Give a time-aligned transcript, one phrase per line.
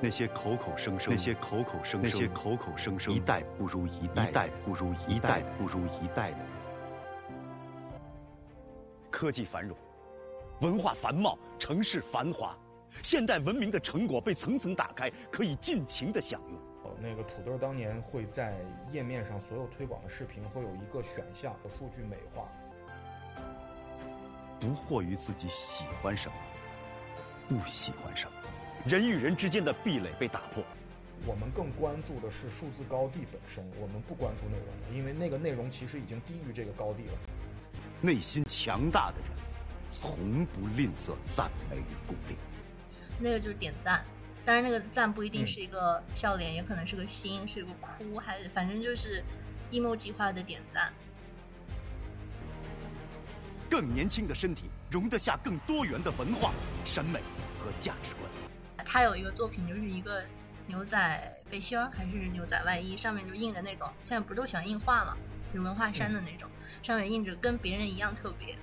[0.00, 6.46] 那些口口声声，那些口口声声，那些口口声声，一代不如一代，一代不如一代，不如一代的人。
[9.10, 9.76] 科技繁荣，
[10.60, 12.56] 文化繁茂，城市繁华，
[13.02, 16.60] 现代文明的成果被层层打开，可以尽情的享用。
[17.00, 18.56] 那个土豆当年会在
[18.92, 22.48] 页面上所有推广的视频会有一个选项，数据美化。
[24.60, 26.34] 不惑于自己喜欢什么，
[27.48, 28.32] 不喜欢什么，
[28.86, 30.64] 人与人之间的壁垒被打破。
[31.26, 37.18] 我们更关注的是数字高地本身，我们不关注内容了，因为那个内容其实已经低于这个高地了。
[38.00, 39.28] 内心强大的人，
[39.90, 42.36] 从不吝啬赞美与鼓励。
[43.18, 44.04] 那个就是点赞。
[44.44, 49.22] 当然，那个赞不一定是一个笑脸，也可能是个心，是一个哭，还是反正就是
[49.72, 50.92] emoji 化的点赞。
[53.68, 56.52] 更年轻的身体容得下更多元的文化、
[56.86, 57.18] 审美
[57.58, 58.27] 和价值观。
[58.90, 60.22] 他有一个作品，就是一个
[60.66, 65.14] 牛仔背心儿还是牛仔外衣，上面就印着那种，现在不都喜欢印画嘛，
[65.52, 66.48] 就文化衫的那种，
[66.82, 68.56] 上面印着跟别人一样特别。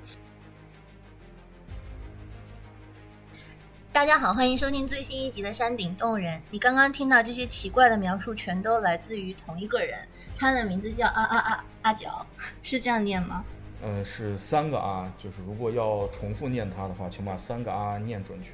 [3.94, 6.40] 大家好，欢迎收听最新一集的《山顶洞人》。
[6.50, 12.26] 你刚刚听到这些奇怪的描述，全都来自于同一个人，他的名字叫啊啊啊阿角，
[12.64, 13.46] 是这样念吗？
[13.84, 18.54] 嗯，是三个啊，就是如果要重复念它的话，请把三个啊念准确，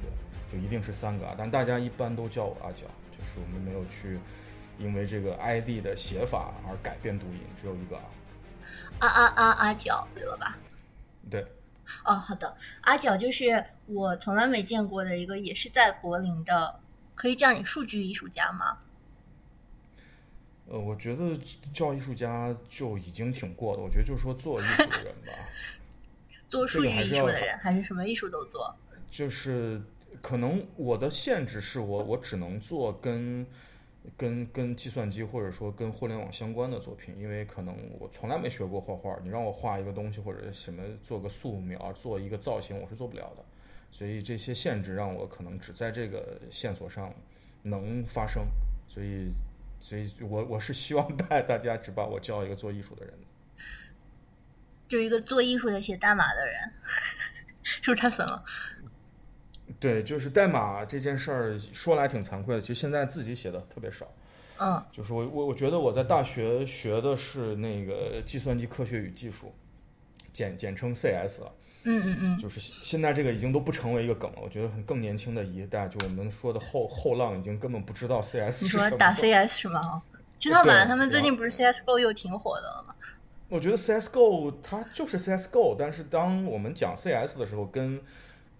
[0.52, 1.34] 就一定是三个啊。
[1.38, 2.86] 但大家一般都叫我阿角，
[3.16, 4.18] 就是我们没有去
[4.78, 8.04] 因为这个 ID 的写法而改变读音，只有一个啊。
[8.98, 10.58] 啊啊啊阿角，对了吧？
[11.30, 11.46] 对。
[12.04, 16.80] 哦，好的，阿角就是我从来没见过的一个，也是在柏林的，
[17.14, 18.78] 可以叫你数据艺术家吗？
[20.68, 21.38] 呃，我觉得
[21.74, 25.32] 叫艺术家就已经挺过的，我觉得就是说做艺术的人吧，
[26.48, 28.74] 做数据艺术的人还是什么艺术都做，
[29.10, 29.82] 就是
[30.20, 33.46] 可能我的限制是我我只能做跟。
[34.16, 43.44] 跟跟计算机或者说跟互联网相关的作品，因为可能我从来没学过画画，你让我画一个东西或者什么做个素描做一个造型，我是做不了的。
[43.92, 47.14] 所以这些限制让我可能只在这个线索上
[47.62, 48.44] 能发生。
[48.88, 49.30] 所以，
[49.78, 53.14] 所以我我是希望大大家只把我叫一个做艺术的人，
[54.88, 56.56] 就一个做艺术的写代码的人，
[57.62, 58.42] 是不是太损了？
[59.78, 64.06] 对，就是代码这件事儿说来挺惭愧的，其实现在自己写的特别少。
[64.58, 69.52] 嗯，就是我我我觉得我在大学学的是那个计算机科学与技术，
[70.32, 71.40] 简简称 CS
[71.84, 72.38] 嗯嗯嗯。
[72.38, 78.62] 就是现在这个已经都不成为一个梗了，我觉得更年轻的一代，就我们说的后后浪已经根本不知道 CS。
[78.62, 80.02] 你说打 CS 是吗？
[80.38, 80.84] 知道吧？
[80.84, 82.94] 他们最近不是 CSGO 又挺火的了吗？
[83.48, 88.00] 我觉得 CSGO 它就是 CSGO，但是当我们讲 CS 的时候，跟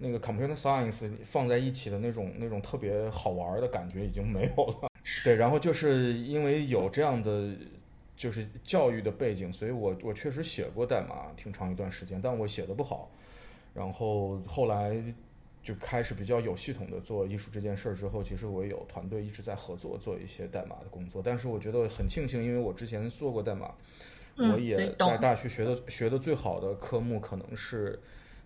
[0.02, 4.90] 那个 computer science 放在一起的那种那种特别好玩的感觉已经没有了。
[5.22, 7.54] 对，然后就是因为有这样的
[8.16, 13.08] 就是教育的背景，所以我我确实写过代码挺长一段时间，但我写的不好。
[13.72, 15.00] 然后后来
[15.62, 21.22] 就开始比较有系统的做艺术这件事儿之后，其实我有团队一直在合作做一些代码的工作。
[21.24, 23.72] 但是我觉得很庆幸，因为我之前做过代码，
[24.36, 28.00] 我也在大学学的学的最好的科目可能是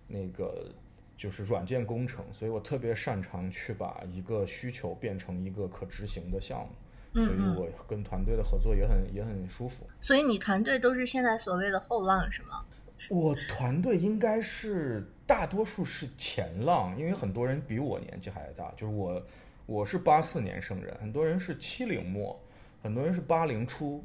[0.07, 0.71] 那个。
[1.17, 9.83] 就是软件工程，所以我特别擅长去把一个需求变成一个可执行的项目，所以我跟团队的合作也很也很舒服。
[9.99, 12.63] 所以你团队都是现在所谓的后浪是吗？
[13.09, 18.71] 我团队应该是大多数是前浪，因为很多人比我年纪还大。
[18.77, 19.25] 就是我
[19.65, 22.39] 我是八四年生人，很多人是七零末，
[22.83, 24.03] 很多人是八零初，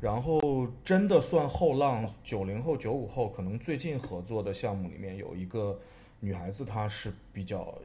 [0.00, 5.78] 然后真的算后浪，九零后、九五后，可能最近合作的项目里面有一个。
[6.20, 7.78] 女孩子她是比较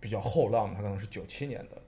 [0.00, 1.82] 比较后浪，她可能是九七年的。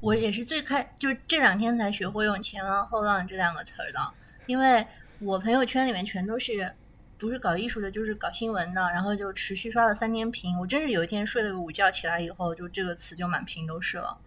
[0.00, 3.98] 我也是最开，就是这两天才学会用前浪后浪这两个词儿的，
[4.46, 4.86] 因为
[5.18, 6.72] 我朋友圈里面全都是
[7.18, 10.58] 不是搞艺术的，就是搞新闻的，然后就持续刷了三天屏。
[10.60, 14.18] 我真是有一天睡了个午觉起来以后，就这个词就满屏都是了。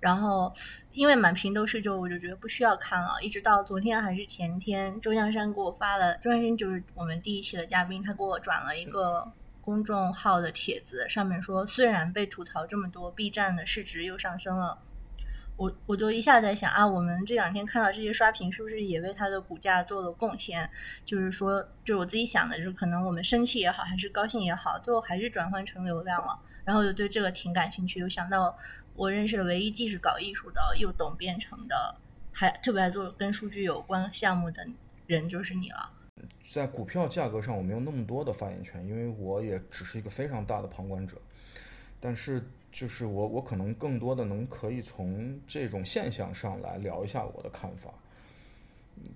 [0.00, 0.52] 然后
[0.92, 3.14] 因为满屏都是，就我就觉得不需要看了。
[3.22, 9.32] 一直到昨天还是前天，周江山给我发了，周江山就是我们第一期的嘉宾，他给我转了一个。
[9.64, 14.78] 公众号的帖子上面说，虽然被吐槽这么多，B 站的市值又上升了。
[15.56, 20.68] 我我就一下在想啊，我们这两天看到这些刷屏，是不是也为它的股价做了贡献？
[21.06, 26.38] 就是说，就是我自己想的，就是可能我们生气也好，还是高兴也好，最后还是转换成流量了。
[26.66, 28.58] 然后就对这个挺感兴趣，又想到
[28.94, 31.94] 我认识的唯一既是搞艺术的，又懂编程的，
[32.32, 34.66] 还特别爱做跟数据有关项目的
[35.06, 35.93] 人，就是你了。
[36.42, 41.16] 在股票价格上，我没有那么多的发言权，因为我也只是一个非常大的旁观者。
[42.00, 47.92] 但是就是我我可能更多的能可以从这种现象上来聊一下我的看法，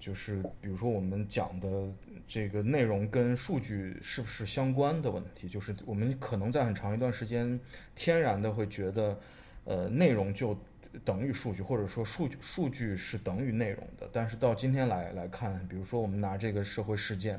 [0.00, 1.92] 就是比如说我们讲的
[2.26, 7.60] 这个内容跟数据是不是相关的问题，就是我们可能在很长一段时间
[7.94, 9.18] 天然的会觉得，
[9.64, 10.58] 呃，内容就
[11.04, 17.38] 等于数据，或者说数据数据是等于内容的，但是到今天来来看，比如说我们拿这个社会事件。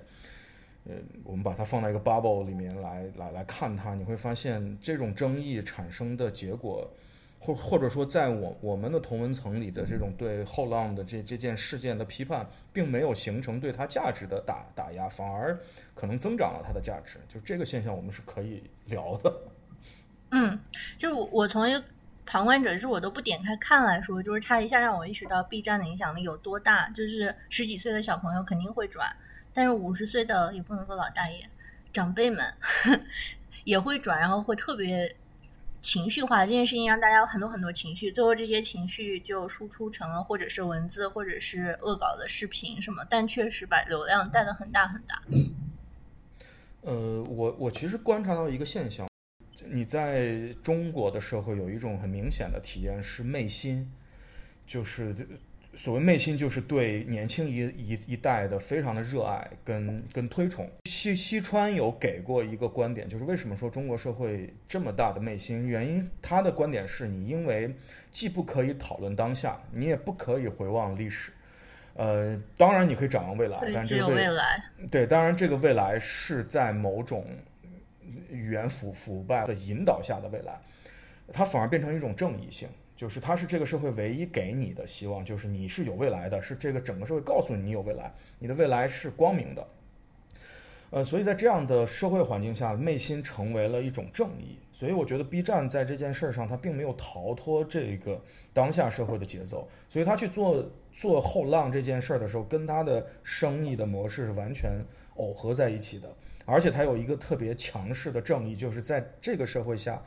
[0.85, 6.89] 呃，我们把它放在一个 bubble 里面来来来看它，你会发现这种争议产生的结果，
[7.37, 15.59] 或或者说在我我们的同文层里的这种对后浪的这这件事件的批判，并没有形成对它价值的打打压，反而
[15.93, 17.19] 可能增长了它的价值。
[17.27, 19.41] 就这个现象，我们是可以聊的。
[20.31, 20.57] 嗯，
[20.97, 21.83] 就是我我从一个
[22.29, 29.11] 旁观者，就是我都不点开看来说，就是他一下让我意识到 B 站的影响力有多大，就是十几岁的小朋友肯定会转。
[29.51, 31.49] 但是五十岁的也不能说老大爷，
[31.91, 32.53] 长辈们
[33.65, 35.15] 也会转，然后会特别
[35.81, 36.45] 情绪化。
[36.45, 43.03] 这件事情让大家有很多很多情绪，最后这些情绪就输出成了或者是文字，或者是恶搞的视频什么。
[43.09, 45.19] 但确实把流量带的很大很大。
[46.81, 49.08] 呃，我我其实观察到一个现象，
[49.67, 53.91] 你在中国的社会有一种很明显的体验是媚心，
[54.65, 55.15] 就是。
[55.75, 60.67] 所谓媚心，就是对年轻一一一代的非常的热爱跟跟推崇。
[60.85, 65.67] 西西川有给过一个观点，就是为什么说中国社会这么大的媚心？
[65.67, 67.71] 原因他的观点是你因为
[68.11, 71.31] 既不可以讨论当下，你也不可以回望历史。
[71.93, 77.23] 呃，当然你可以展望未来，但这个未来对，当然这个未来是在某种
[78.29, 80.59] 语言腐腐败的引导下的未来，
[81.31, 82.67] 它反而变成一种正义性。
[82.95, 89.65] 就是它是这个社会唯一给你的希望，就是你是有未来的，是这个整个社会告诉你你有未来，你的未来是光明的。
[90.89, 94.57] 呃，所以在这样的社会环境下，内心成为了一种正义。
[94.73, 98.21] 所以我觉得 B 站在这件事上，它并没有逃脱这个
[98.53, 99.69] 当下社会的节奏。
[99.87, 104.83] 所以他去做做后浪这件事的时候，跟他的生意的模式是完全
[105.15, 106.13] 耦合在一起的。
[106.49, 110.01] 而且它有一个特别强势的正义，就是在这个社会下，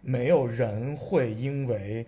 [0.00, 2.06] 没有人会因为。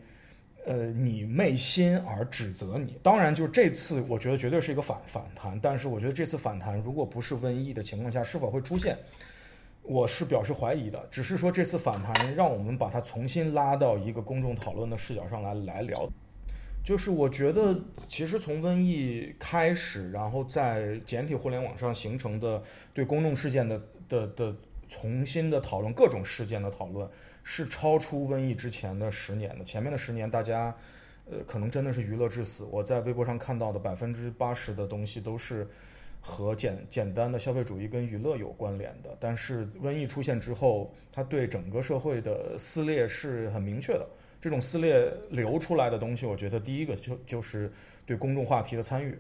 [0.65, 5.59] 呃，你昧心而指责你，当然就是这次，我觉得绝对是一个反反弹。
[5.61, 8.97] 但是我觉得这次反弹，如果不是瘟疫的情况下，是否会出现，
[9.83, 11.05] 我是表示怀疑的。
[11.11, 16.09] 只是说这次反弹，让我们把它重新拉到一个公众讨论的视角上来来聊。
[16.85, 22.63] 就是我觉得，其实从瘟疫开始，然后在简体互联网上形成的
[22.93, 24.57] 对公众事件的的的
[24.89, 27.09] 重新的讨论，各种事件的讨论。
[27.45, 30.73] 是超出瘟疫之前的十年的，前面的十年大家，
[31.29, 32.63] 呃，可能真的是娱乐至死。
[32.71, 35.67] 我在微博上看到的百分之八十的东西都是
[36.21, 39.17] 和简简单的消费主义跟娱乐有关联的。
[39.19, 44.07] 但是瘟疫出现之后，它对整个社会的撕裂是很明确的。
[44.43, 47.71] 这种撕裂流出来的东西，我觉得第一个就就是
[48.05, 49.17] 对公众话题的参与。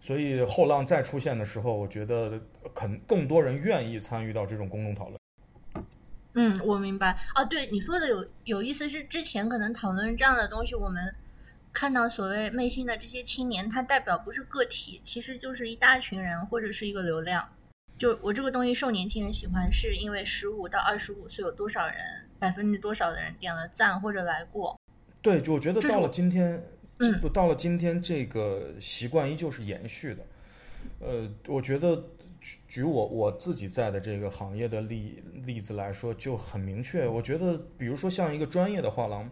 [0.00, 2.38] 所以后浪再出现的时候，我觉得
[2.74, 5.18] 肯更多人愿意参与到这种公众讨论。
[6.34, 7.16] 嗯，我明白。
[7.36, 11.14] 哦，对你说的有有意思，是之前可能讨论这样的东西，我们
[11.72, 17.48] 看到所谓昧心的这些青年，他代表不是个体，其实就是一大群人或者是一个流量。
[17.98, 21.96] 就我这个东西受年轻人喜欢，是因为十五到二十五岁有多少人，
[22.38, 24.78] 百分之多少的人点了赞或者来过。
[25.22, 26.62] 对，就我觉得到了今天，
[26.98, 30.26] 嗯，到了今天这个习惯依旧是延续的。
[31.00, 32.04] 呃，我觉得。
[32.68, 37.08] 举我我自己在的这个行业的例例子来说，就很明确。
[37.08, 39.30] 我觉得，比如说像一个专业的画廊，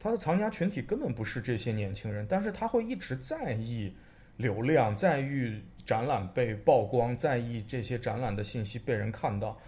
[0.00, 3.94] 它的藏家群体根本不是这些年轻人，但是他会一直在意
[4.38, 9.58] 流量，在意展览被曝光，在意这些展览的信息被人看到。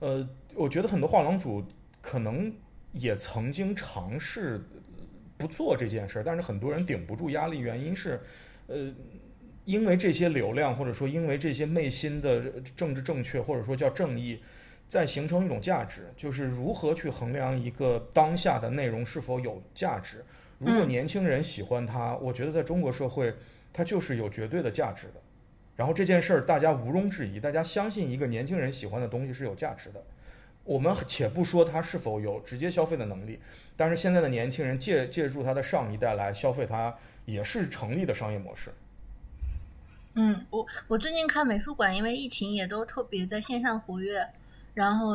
[0.00, 1.64] 呃，我觉得很多画廊主
[2.00, 2.52] 可能
[2.92, 4.60] 也曾经尝试
[5.36, 8.20] 不做这件事儿，但是很多人顶不住压力，原因是，
[8.66, 8.92] 呃。
[9.66, 12.40] 因为这些流量，或者说因为这些内心的
[12.74, 14.40] 政治正确，或者说叫正义，
[14.88, 20.24] 在形成一种价值，就是如何去衡量一个当下的内容是否有价值。
[20.58, 23.32] 如果年轻人喜欢它，我觉得在中国社会，
[23.72, 25.20] 它就是有绝对的价值的。
[25.80, 30.04] 然后这件事儿大家毋庸置疑，大家相信一个年轻人喜欢的东西是有价值的。
[30.62, 33.40] 我们且不说他是否有直接消费的能力，
[33.78, 36.94] 但是现在的年轻人借借助他的上一代来消费它，
[37.24, 38.70] 也是成立的商业模式。
[40.12, 44.28] 嗯，我我最近看美术馆，因为疫情也都特别在线上活跃，
[44.74, 45.14] 然后，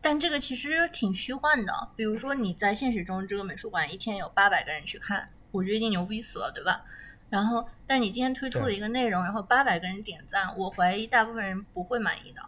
[0.00, 1.72] 但这个其实挺虚幻的。
[1.94, 6.84] 比如说你在现实中，这个美术馆一天有八百个人去看，我觉得已经牛逼死了，对吧？
[7.30, 12.42] 然后，但你今天推出了一个内容，然后八百个人点赞，我怀疑大部分人不会满意的。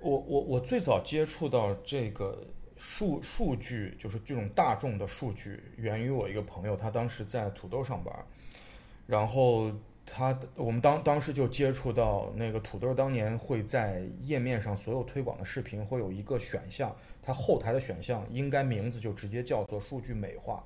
[0.00, 8.14] 我我我最早接触到这个数数据就是这种大众的数据，源于我一个朋友，他当时在土豆上班，
[9.06, 9.72] 然后
[10.04, 20.62] 他我们当当时就接触到那个土豆当年会在页面上所有推广的视频会有一个选项，它后台的选项应该名字就直接叫做数据美化。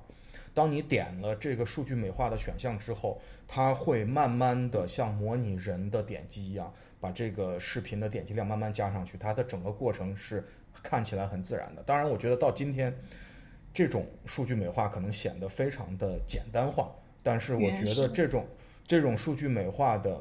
[0.53, 10.43] 当你点了这个数据美化的选项之后，它会慢慢的像模拟人的点击一样，把这个视频的点击量慢慢加上去，它的整个过程是。
[10.81, 12.91] 看起来很自然的，当然，我觉得到今天，
[13.71, 16.91] 这种数据美化可能显得非常的简单化。
[17.21, 18.47] 但是，我觉得这种
[18.87, 20.19] 这种数据美化的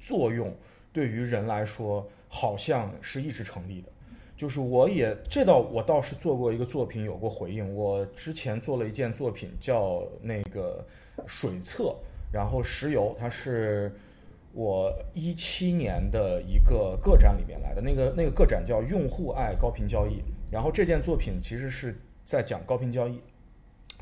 [0.00, 0.56] 作用
[0.94, 3.92] 对于人来说，好像是一直成立的。
[4.40, 7.74] 就是我也这倒我倒是做过一个作品有过回应。
[7.74, 10.82] 我之前做了一件作品叫那个
[11.26, 11.94] 水测，
[12.32, 13.92] 然后石油，它是。
[14.52, 23.20] 我一七年的一个个展里面来的那个那个个展叫“用户爱高频交易”，然后这件作品其实是在讲高频交易。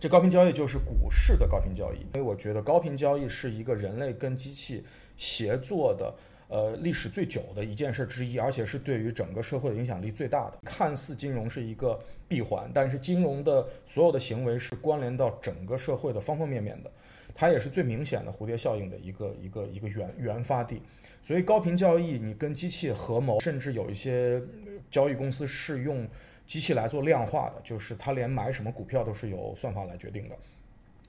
[0.00, 4.82] 这高频交易就是股市的高频交易，因为我觉得高频交易是一个人类跟机器
[5.18, 6.14] 协作的，
[6.48, 10.58] 呃，历史最久的一件事之一，而且是对于整个社会的影响力最大的。
[10.64, 16.90] 看似金融是一个闭环，但是金融的所有的行为是关联到整个社会的方方面面的。
[17.34, 20.82] 它也是最明显的蝴蝶效应的一个一个一个原原发地，
[21.22, 24.42] 所以高频交易，你跟机器合谋，甚至有一些
[24.90, 26.08] 交易公司是用
[26.46, 30.34] 机器来做量化的，就是它连买什么股票都是由算法来决定的，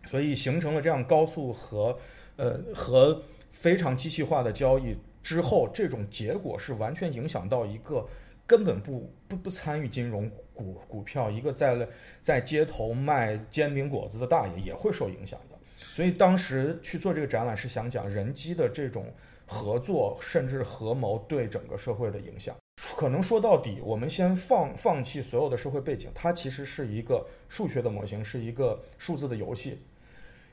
[0.05, 1.97] 所以形成了这样高速和
[2.35, 4.95] 呃和非常机器化的交易
[5.29, 8.03] 之后，这种结果是完全影响到一个
[8.47, 11.87] 根本不不不参与金融股股票，一个在
[12.19, 15.55] 在街头卖煎饼果子的大爷也会受影响的。
[15.77, 19.05] 所以当时去做这个展览是想讲人机的这种
[19.45, 22.55] 合作，甚至合谋对整个社会的影响。
[22.97, 29.77] 可能说到底，我们先放放弃所有的社会背景，它其实是一个数学的模型，是一个数字的游戏。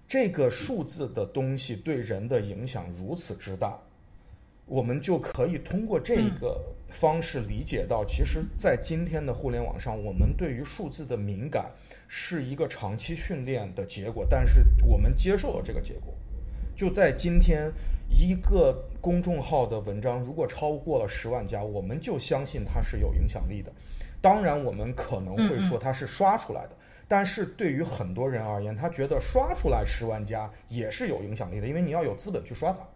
[0.07, 3.81] 这个数字的东西对人的影响如此之大，
[4.67, 11.71] 我们就可以通过这个方式理解到，其实，在今天的互联网上，我们对于数字的敏感。
[12.09, 16.15] 是一个长期训练的结果，但是我们接受了这个结果。
[16.77, 17.69] 就在今天，
[18.09, 23.73] 一个公众号的文章如果超过了十万加，我们就相信它是有影响力的。
[24.21, 26.77] 当然，我们可能会说它是刷出来的，
[27.09, 32.87] 但是对于很多人而言，他觉得刷出来十万加也是有影响力的，因为你要有资本去刷它，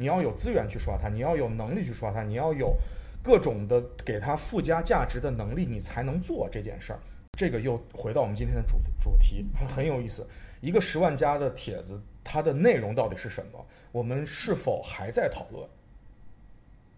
[0.00, 2.74] 你要有资源去刷它，你要有能力去刷它，你要有
[3.22, 6.98] 各种的给它附加价值的能力，你才能做这件事儿。
[7.38, 10.26] 这个又回到我们今天的主主题，很很有意思。
[10.62, 13.62] 一个十万加的帖子，它的内容到底是什么？
[13.92, 15.68] 我们是否还在讨论？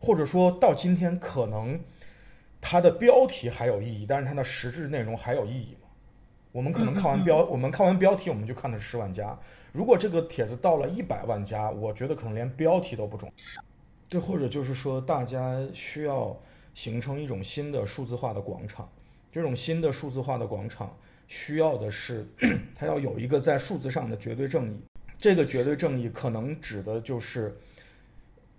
[0.00, 1.80] 或者说到今天，可能
[2.60, 5.76] 它的标题还有意义，但是它的实质内容还有意义？
[6.52, 9.36] 我们可能看完标，我们看完标题，我们就看的是十万加。
[9.72, 13.64] 如果这个帖子到了一百万加，我觉得可能连标题都不重要。
[14.08, 16.38] 对，或者就是说，大家需要
[16.74, 18.86] 形成一种新的数字化的广场。
[19.30, 20.94] 这种新的数字化的广场
[21.26, 22.26] 需要的是，
[22.76, 24.78] 它要有一个在数字上的绝对正义。
[25.16, 27.56] 这个绝对正义可能指的就是，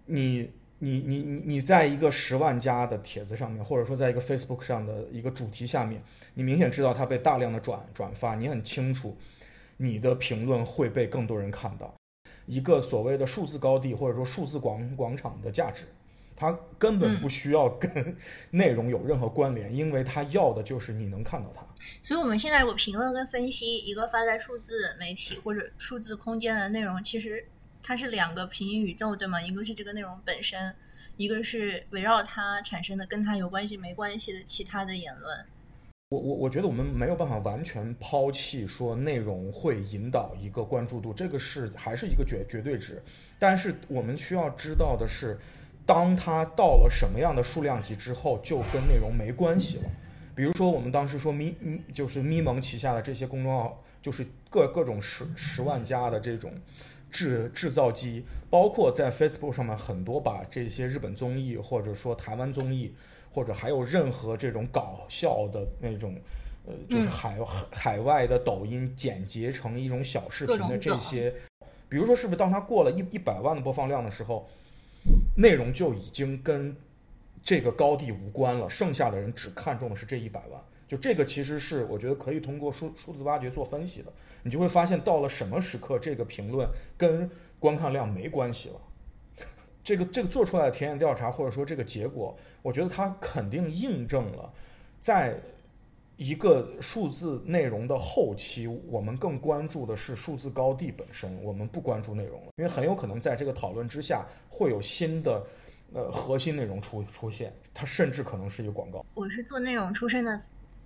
[0.07, 0.49] 你
[0.83, 9.15] 你你你你在一个十万加的帖子上面，或者说在一个 Facebook 上的一个主题下面，你明显知道它被大量的转转发，你很清楚
[9.77, 11.93] 你的评论会被更多人看到。
[12.45, 15.85] 一个所谓的数字高地或者说数字广广场的价值。
[16.35, 18.17] 它根本不需要跟
[18.51, 21.63] 内容有任何关联，因为它要的就是你能看到它。
[22.01, 27.45] 所以，我们现在如果评论跟分析一个发在数字媒体或者数字空间的内容，其实
[27.83, 29.39] 它是两个平行宇宙，对吗？
[29.41, 30.73] 一个是这个内容本身，
[31.17, 35.45] 一个是围绕它产生的跟它有关系没关系的其他的言论。
[36.09, 43.03] 我我我觉得我们没有办法完全抛弃说内容会引导一个关注度，这个是还是一个绝绝对值。
[43.37, 45.37] 但是我们需要知道的是。
[45.85, 49.83] 当它到了什么样的数量级之后，就跟内容没关系了。
[50.33, 51.53] 比如说，我们当时说咪，
[51.93, 56.53] 就是咪蒙旗下的这些公众号，就是各各种十十万加的这种
[57.13, 62.93] 制制造机，包括在 Facebook 上面很多把这些日本综艺，或者说台湾综艺，
[63.31, 66.19] 或者还有任何这种搞笑的那种，
[66.65, 67.37] 呃，就是海
[67.71, 71.31] 海外的抖音剪辑成一种小视频的这些，
[71.87, 74.49] 比如说，是不是当它过了一一百万的播放量的时候？
[75.35, 76.73] 内容就已经跟
[77.43, 80.61] 这个高地无关了，剩下的人只看重的是这一百万。
[80.87, 84.11] 就这个其实是我觉得可以通过数数字挖掘做分析的，
[84.43, 88.75] 你就会发现到了什么时刻，这个评论跟观看量没关系了。
[89.83, 94.53] 这个这个做出来的田野调查或者说这个结果，我觉得它肯定印证了，
[94.99, 95.37] 在
[96.15, 105.43] 一个数字内容的后期，我们更关注的是数字高地本身，我们不关注内容了，因为很有可能在这个讨论之下会有新的
[105.91, 109.03] 呃核心内容出出现，它甚至可能是一个广告。
[109.15, 110.39] 我是做内容出身的，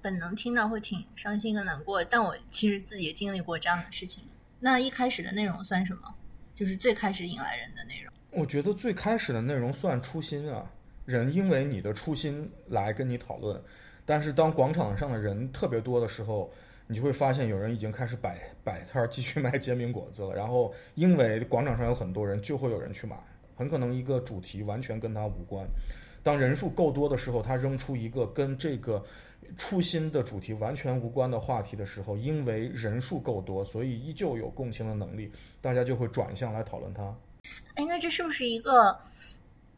[0.09, 4.23] 能听到会挺伤心和难过，但我其实自己也经历过这样的事情。
[4.59, 6.13] 那一开始的内容算什么？
[6.55, 8.13] 就是最开始引来人的内容。
[8.31, 10.69] 我觉得最开始的内容算初心啊，
[11.05, 13.61] 人因为你的初心来跟你讨论。
[14.05, 16.51] 但是当广场上的人特别多的时候，
[16.87, 20.33] 你就会发现有人已经开始摆摆摊儿继续卖煎饼果子了。
[20.33, 23.15] 然后因为广场上有很多人，就会有人去买。
[23.55, 25.67] 很可能一个主题完全跟他无关。
[26.23, 29.03] 当人数够多的时候，他扔出一个跟这个
[29.55, 37.15] 初心的主题完全无关的话题的时候，因为人数够多，所以依旧有共情的能力，大家就会转向来讨论它。
[37.75, 38.99] 哎，那这是不是一个？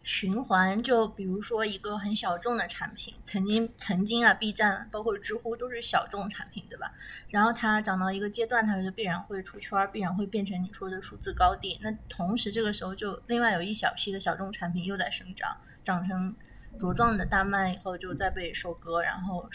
[0.01, 6.93] 循环，就比如说一个很小众的产品，曾经曾经啊，B 站包括知乎都是小众产品，对吧？
[7.27, 11.77] 然后它涨到一个阶段，它就必然会出圈，必然会变成你说的数字高地。
[11.83, 16.33] 那同时这个时候，就另外有一小批的小众产品又在生长，长成
[16.77, 19.49] 茁壮的大麦以后，就再被收割，然后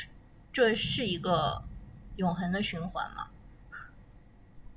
[0.50, 1.62] 这是一个
[2.16, 3.28] 永恒的循环吗？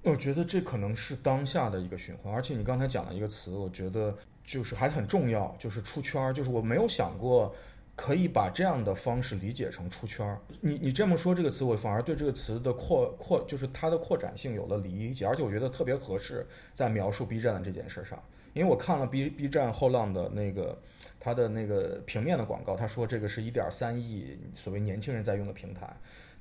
[0.04, 4.14] 我觉得这可能是当下的一个循环，而且你刚才讲了一个词，我觉得。
[4.48, 6.34] 就是还很重要，就是出圈儿。
[6.34, 7.54] 就是我没有想过
[7.98, 10.40] 可以把这样的方式理解成出圈儿。
[10.62, 18.18] 你你这么说这个词，我反而对这个词的扩扩，就是它的扩展性有了理解，而且我觉得特别合适在描述 B 站的这件事上。
[18.54, 20.82] 因为我看了 B B 站后浪的那个
[21.20, 25.88] 它的那个平面的广告，他说这个是一点三亿所谓年轻人在用的平台，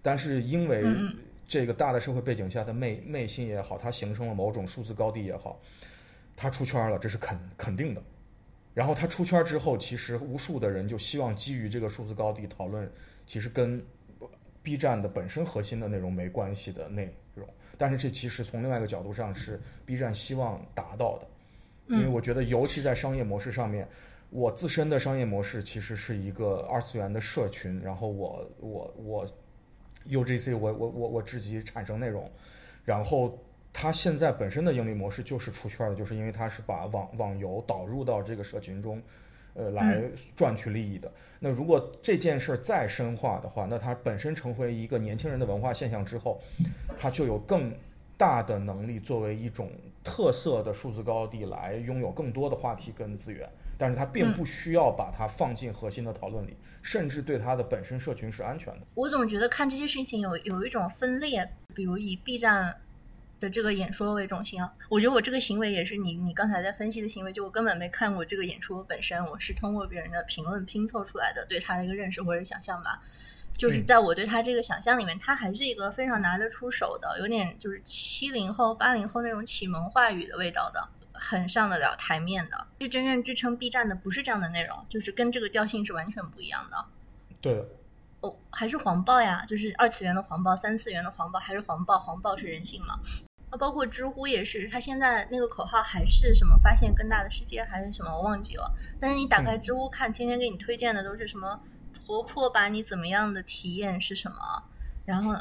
[0.02, 0.84] 但是因为
[1.48, 5.60] 这个大的社会背景下的魅魅性也好，它形成了某种数字高地也好。
[6.36, 8.02] 它出圈了，这是肯肯定的。
[8.74, 12.90] 然后它出圈之后，其实无数的人就希望基于这个数字高地讨论，
[13.26, 13.82] 其实跟
[14.62, 17.48] B 站的本身核心的内容没关系的内容。
[17.78, 21.26] 但是这其实从另外一个角度上是 B 站希望达到的，
[21.96, 23.88] 因为我觉得尤其在商业模式上面，
[24.30, 29.26] 我自身的商业模式其实是一个二次元的社群，然后我我我
[30.06, 32.30] UGC 我我我我自己产生内容，
[32.84, 33.38] 然后。
[33.78, 39.02] 它现在本身的盈利模式就是出圈的，就是因为它是把网网游导入到这个社群中，
[39.52, 40.00] 呃，来
[40.34, 41.12] 赚取利益的。
[41.38, 46.40] 那如果这件事儿再深化的话，那它本身成为一个年轻人的文化现象之后，
[46.98, 47.70] 它就有更
[48.16, 49.70] 大的能力作为一种
[50.02, 53.46] 特色的数字高地来拥有更多的话题跟资源。
[53.78, 58.86] 但是它并不需要把它放进核心的讨论里，甚至对它的本身社群是安全的。
[58.94, 62.80] 我总觉得看这些事情有有一种分裂，比如以 B 站。
[63.38, 73.02] 的这个演说为中心啊，我觉得我这个行为也是你你刚才在分析的行为，就我根本没看过这个演说本身，我是通过别人的评论拼凑出来的对他的一个认识或者想象吧。
[73.58, 82.66] 就是在我对他这个想象里面，他还是一个非常拿得出手的，有点就是七零后八零后那种启蒙话语的味道的，很上得了台面的。
[82.80, 86.84] 是真正支撑 B 站的不是这样的内容，就是跟这个调性是完全不一样的。
[87.40, 87.64] 对。
[88.20, 91.98] 哦，还是黄暴呀，就是二次元的黄暴，三次元的黄暴，还是黄暴？
[91.98, 92.98] 黄暴是人性嘛？
[93.50, 98.74] 啊，包括知乎也是，它现在那个口号还是什么“发现更大的世界”还是什么，我忘记了。
[98.98, 101.60] 但是你打开知乎看，天天给你推荐的都是什么
[101.92, 104.64] 婆婆把你怎么样的体验是什么，
[105.04, 105.36] 然后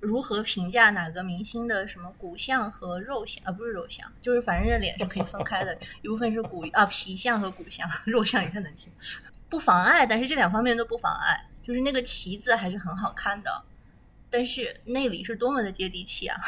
[0.00, 8.90] 如何评价哪个明星的什么骨相和肉相啊，不是肉相，就是反正这脸是可以分开的，一部分是骨啊皮相和骨相，肉相也太难听，
[9.48, 13.64] 不妨碍，但是这两方面都不妨碍，就是那个旗子还是很好看的，
[14.30, 16.40] 但是内里是多么的接地气啊！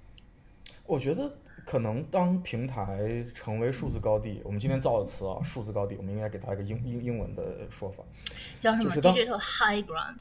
[0.84, 8.04] 我觉得可能当平台成为数字高地，我们今天造的词啊，数字高地，我们应该给它一个英英英文的说法，
[8.60, 10.18] 叫什么？Digital High Ground。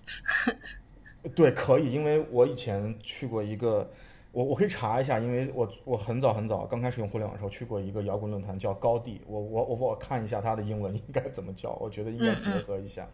[1.35, 3.89] 对，可以，因为我以前去过一个，
[4.31, 13.07] 我我可以查一下，因为我我很早很早刚开始用互联网的时候去过一个摇滚论坛，叫高地，我我我我看一下它的英文应该怎么叫，我觉得应该结合一下。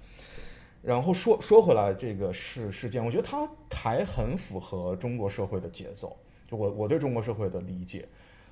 [0.82, 6.17] 然后说说回来，这个事事件，我觉得它还很符合中国社会的节奏。
[6.48, 8.08] 就我我对中国社会的理解，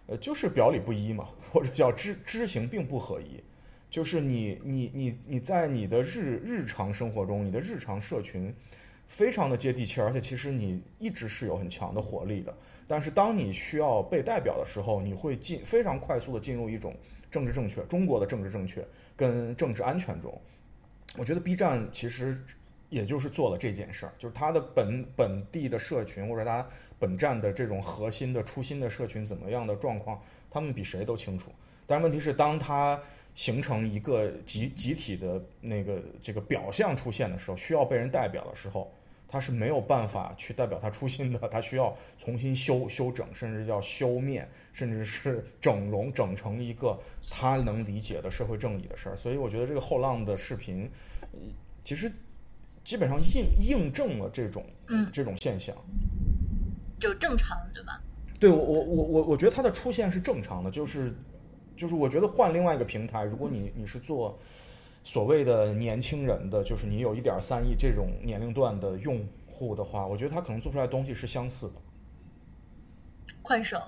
[0.05, 3.41] 呃，就是表里不一嘛，或者叫知知行并不合一。
[3.89, 8.53] 就是你你你你在你的日日常生活中，你的日常社群
[9.07, 12.53] 非常的接地气，而且其实你一直是有很强的活力的。
[12.87, 16.95] 但是当你需要被代表的时候，你会进非常快速的进入一种
[17.31, 20.39] 政治正确，中国的政治正确跟政治安全中。
[21.17, 22.39] 我觉得 B 站其实
[22.89, 26.65] 也就是做了这件事儿，就是它的本本地的社群或者它。
[26.99, 31.51] 本站的这种核心的初心的社群怎么样的状况，他们比谁都清楚。
[31.85, 32.99] 但是问题是，当它
[33.37, 38.91] 形成一个集集体的那个这个表象出现的时候，需要被人代表的时候，
[39.27, 49.15] 他是没有办法去代表他初心的，他需要重新修修整，甚至要修面，甚至是整容，整成一个他能理解的社会正义的事儿。
[49.15, 50.89] 所以我觉得这个后浪的视频，
[51.21, 51.39] 呃
[51.83, 52.11] 其实
[52.83, 55.75] 基本上印印证了这种嗯这种现象。
[56.99, 58.01] 就正常，对吧？
[58.39, 61.13] 对我我我我我觉得他的出现是正常的，就是
[61.77, 64.37] 就是我觉得换另外一个平台，如果你你是做
[65.03, 71.73] 所谓的年轻人的，就是你有一点三亿这种年龄段的用户的话，我觉得他可能做出来的东西是相似的。
[73.41, 73.81] 快手，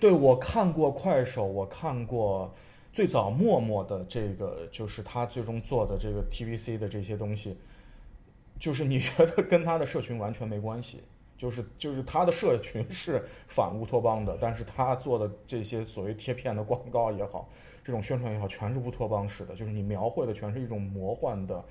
[0.00, 2.50] 对我看过快手，我看过
[2.92, 7.56] 最早陌陌的这个，就是他最终做的这个 TVC 的这些东西，
[8.58, 11.02] 就是你觉得跟他的社群完全没关系，
[11.36, 17.48] 就是就是他的社群 是反乌托邦的，但是他做的这些所谓贴片的广告也好，
[17.84, 21.64] 这种宣传也好，全是乌托邦式的，就是你描绘的全是一种魔幻的、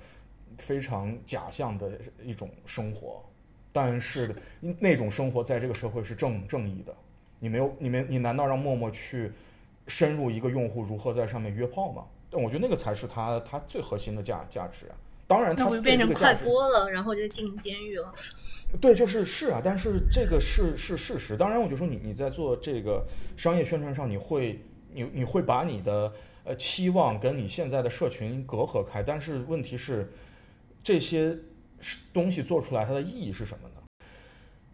[0.58, 1.90] 非常假象的
[2.22, 3.22] 一种生活，
[3.72, 4.34] 但是
[4.78, 6.94] 那种生活在这个社会是正正义的。
[7.38, 9.32] 你没有，你没，你难道让陌陌去
[9.88, 12.06] 深入一个用户如何在上面约炮吗？
[12.30, 14.94] 但我觉得那个才是他他最核心的价价值啊。
[15.32, 18.12] 当然，他那不就对变成快播了，然后就进监狱了？
[18.80, 21.36] 对，就是是啊，但是这个是是事实。
[21.36, 23.04] 当然，我就说你你在做这个
[23.36, 24.58] 商业宣传上，你会
[24.92, 26.12] 你你会把你的
[26.44, 30.10] 呃期望跟你现在的社群隔阂开，但是问题是
[30.82, 31.36] 这些
[32.12, 33.74] 东西做出来它的意义是什么呢？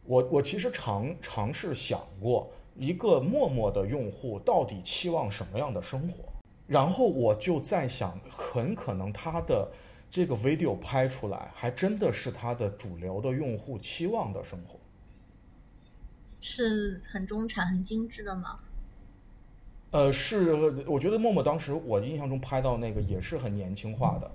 [0.04, 6.24] 我我其实尝尝试想过，一个陌陌的用户到底期望什么样的生活，
[6.66, 9.68] 然后我就在想，很可能他的
[10.10, 14.78] 这个 video 拍出来，还真的是他的主流的用户期望的生活。
[16.40, 18.58] 是很中产、很精致的吗？
[19.90, 20.52] 呃，是，
[20.86, 24.30] 我觉得默默当时我印象中拍到那个也是很年轻化的，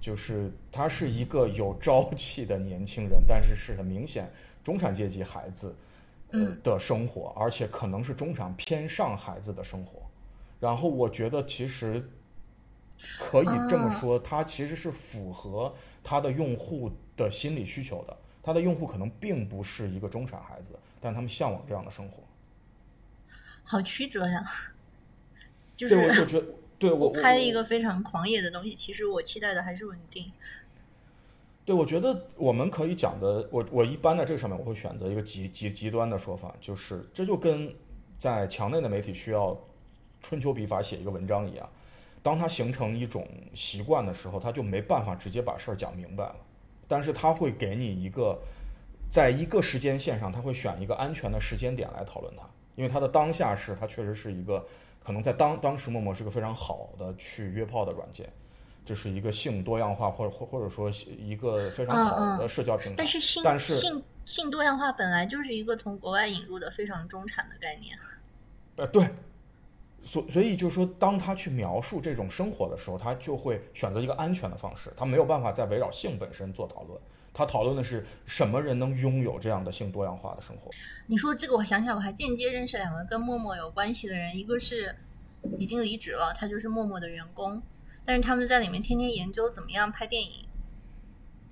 [0.00, 4.30] 就是他是一个有朝气的年轻人，但是是很明显
[4.62, 5.74] 中产阶级孩子，
[6.32, 10.02] 呃嗯的生活，而且可能是中产偏上孩子的生活。
[10.60, 12.06] 然后我觉得其实
[13.18, 18.16] 可以这么说，它其实是符合它的用户的心理需求的。
[18.42, 22.22] 它的用户可能并不是一个中产孩子，但他们向往这样的生活。
[23.62, 24.42] 好曲折呀！
[25.76, 26.46] 就是，我是我觉得，
[26.78, 30.32] 对我拍一个非常狂野的东西，其实我期待的还是稳定。
[31.66, 37.72] 对，我觉得我们可以讲的，我我一般在这个上面我会选择一个极极极端的说法，就是这就跟
[38.18, 39.56] 在墙内的媒体需要
[40.22, 41.70] 春秋笔法写一个文章一样，
[42.22, 46.36] 当他形成一种习惯的时候，他就没办法直接把事儿讲明白了，
[46.86, 48.38] 但是他会给你一个
[49.10, 52.42] 在一个时间线上，他会选一个安全的时间点来讨论它，
[52.76, 54.66] 因为他的当下是它确实是一个
[55.02, 58.28] 可能在当当时陌陌是个非常好的去约炮的软件。
[58.82, 62.94] 这是一个性多样化，或者或或者说一个非常好的社交平台。
[62.96, 67.96] 但是性但是性性多样化本来就是一个从国外引入的非常中产的概念。
[68.76, 69.06] 呃，对，
[70.02, 77.00] 所所以就是说，当他去描述这种生活的时候，他就会选择一个安全的方式，他没有办法再围绕性本身做讨论。
[77.32, 80.70] 他讨论的是什么人能拥有这样的性多样化的生活。
[81.06, 84.96] 你说这个，我想起来，我还间接认识两个跟陌陌有关系的人，一个是
[85.58, 87.62] 已经离职了，他就是陌陌的员工，
[88.04, 90.46] 但是他们在里面天天研究怎么样拍电影，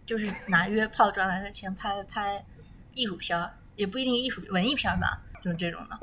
[0.05, 2.45] 就是拿约炮赚来的钱拍拍
[2.93, 5.99] 艺术片儿，也不一定艺术文艺片儿吧，就是这种的。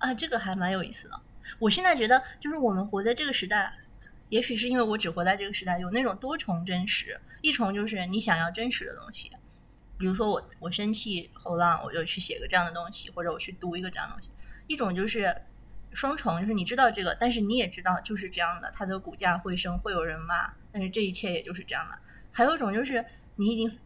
[0.00, 1.20] 啊，这个还蛮有意思的。
[1.58, 3.72] 我现在觉得，就是我们活在这个时代，
[4.28, 9.30] 也许是因为我只活在这个时代，有那种多重真实，一重就是你想要真实的东西。
[9.98, 14.30] 比如说我我生气后浪，我就去写个这样的东西，或者我去读一个这样的东西。
[14.66, 15.36] 一种就是
[15.92, 21.98] 双重，就是你知道这个，但是你也知道就是这样的，它的股价会升，会有人骂，但是这一切也就是这样的。
[22.32, 23.04] 还有一种就是
[23.36, 23.78] 你已经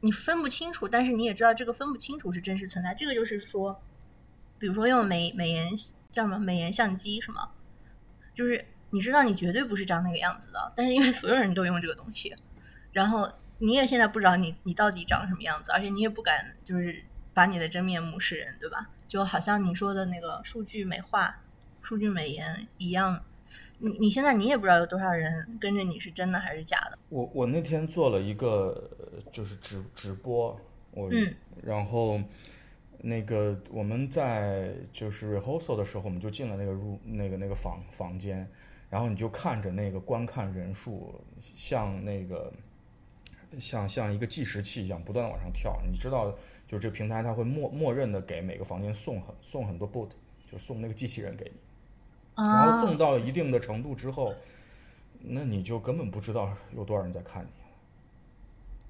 [0.00, 2.94] 你分不清楚，但是你也知道这个分不清楚是真实存在。
[2.94, 3.82] 这个就是说，
[4.58, 5.70] 比如说用美美颜
[6.10, 7.50] 叫什么美颜相机是吗？
[8.34, 12.34] 就是你知道你绝对不是长那个样子的，但是因为所有人都用这个东西，
[12.92, 18.90] 然后你也现在不知道你你到底长什么样子，而且你也不敢就是把你的真面目示人，对吧？
[19.06, 21.42] 就好像你说的那个数据美化、
[21.80, 23.24] 数据美颜一样，
[23.78, 26.98] 你你现在你也不知道有多少人跟着你是真的还是假的。
[27.08, 30.60] 我我那天做了一个呃就是直直播，
[30.92, 32.20] 我、嗯然后
[33.00, 38.48] 那个我们在就是 rehearsal 的时候，我们就进了那个入那个那个房房间，
[38.90, 42.52] 然后你就看着那个观看人数像那个
[43.60, 46.30] 像像一个计时器一样不断的往上跳，你知道，
[46.66, 50.10] 就是这个平台它会默默认的给每个房间送很送很多 boot，
[50.50, 51.52] 就送那个机器人给你。
[52.36, 54.34] 然后啊，送到一定的程度之后，
[55.20, 57.67] 那你就根本不知道有多少人在看你了。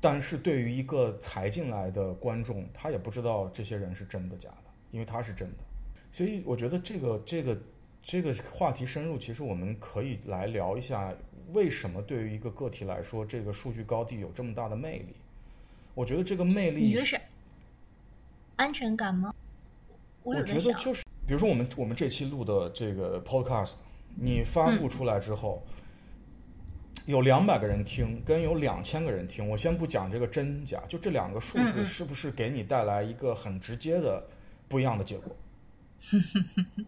[0.00, 5.64] 但是对于一个才进来的观众，他也不知道这些人是真的假的，因为他是真的。
[6.12, 7.60] 所以我觉得这个这个
[8.02, 11.12] 这个话题深入，其实我们可以来聊一下，
[11.52, 15.16] 为什么对于一个个体来说，这个数据高地有这么大的魅力？
[15.94, 17.20] 我觉得这个魅力，你觉得是
[18.56, 19.34] 安全感吗？
[20.22, 23.74] 我我觉得就是，比如说我们我们这期录的这个 podcast，
[24.14, 25.62] 你发布出来之后。
[27.08, 34.22] 有两百个人听，跟有两千个人听，我先不讲这个真假，就这两个数字是不是给你带来一个很直接的
[34.68, 35.34] 不一样的结果？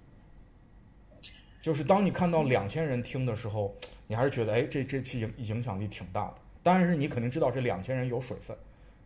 [1.63, 3.75] 就是当你看到两千人听的时候，
[4.07, 6.35] 你还是觉得，哎，这这期影影响力挺大的。
[6.63, 8.55] 当然是你肯定知道这两千人有水分，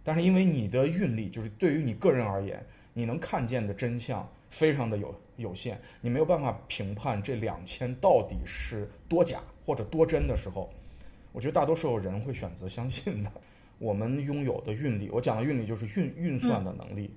[0.03, 2.61] 但是因为你的运力，就是对于你个人而言，
[2.93, 10.69] 你能看见的真相非常的有有限，你没有办法评判这两千到底是多假或者多真的时候。
[11.35, 13.31] 我觉得大多数人会选择相信的。
[13.79, 17.13] 我们拥有的运力，我讲的运力就是运运算的能力。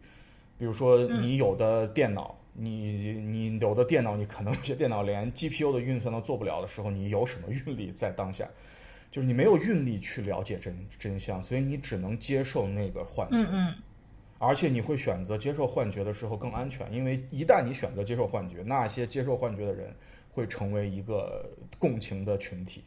[0.58, 8.50] 比如说，你有的电脑，你你有的电脑，你可能有些电脑连 GPU 的运算都做不了的时候，你有什么运力在当下？
[9.12, 13.38] 就是你没有运力去了解真真相，所以你只能接受那个幻觉。
[14.40, 19.96] 而且你会选择接受幻觉的时候更安全，因为一旦你选择接受幻觉，那些接受幻觉的人
[20.32, 22.84] 会成为一个共情的群体。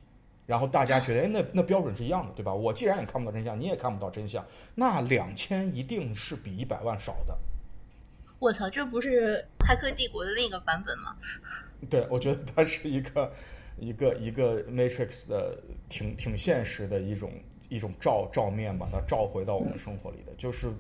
[0.50, 2.52] 然后大家觉得，哎，那那标准是一样的，对吧？
[2.52, 7.38] 我既然也看不到真相，你也看不到真相，那两千一定是比一百万少的。
[8.40, 11.14] 我操，这不是《骇客帝国》的另一个版本吗？
[11.88, 13.30] 对，我觉得它是一个
[13.78, 15.56] 一个一个 Matrix 的
[15.88, 17.30] 挺挺现实的一种
[17.68, 20.32] 一种照照面，把它照回到我们生活里的。
[20.36, 20.72] 就是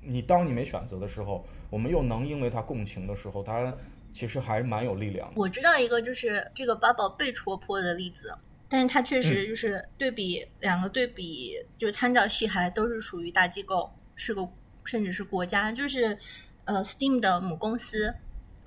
[0.00, 3.76] 你当你没选择的时候，我们又能因为它共情的时候，它
[4.14, 5.30] 其实还蛮有力量。
[5.36, 8.34] 我知道一个就是这个八宝被戳破的例子。
[8.70, 14.48] 但是它确实就是对比两个对比，就参照系还都是属于大机构，是个
[14.84, 16.16] 甚至是国家，就是
[16.66, 18.14] 呃，Steam 的母公司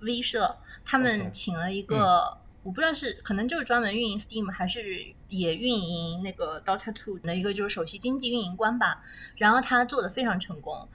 [0.01, 9.01] V 社，他们请了一个，我不知道是可能就是专门运营 Steam，还是也运营那个 Dota Two 的一个就是首席经济运营官吧。
[9.37, 10.89] 然后他做的非常成功，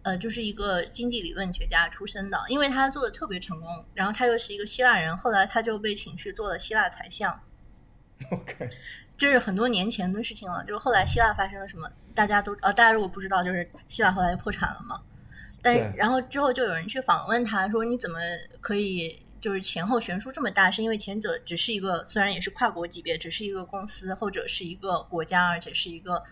[0.00, 7.38] 呃，就是一个经济理论学家出身的，因为他做的特别成功，然后他又是一个希腊人，后来他就被请去做了希腊财相。
[8.30, 8.68] OK，
[9.16, 10.64] 这是很多年前的事情了。
[10.64, 15.00] 就是后来希腊发生了什么，大家都呃，大家如果不知道，就是希腊后来破产了嘛。
[15.62, 18.18] 但然后之后就有人去访问他说：“你怎么
[18.60, 20.70] 可以就是前后悬殊这么大？
[20.70, 26.22] 是因为前者只是一个虽然也是跨国级别，只是一个公司，后者是一个国家，而且是一个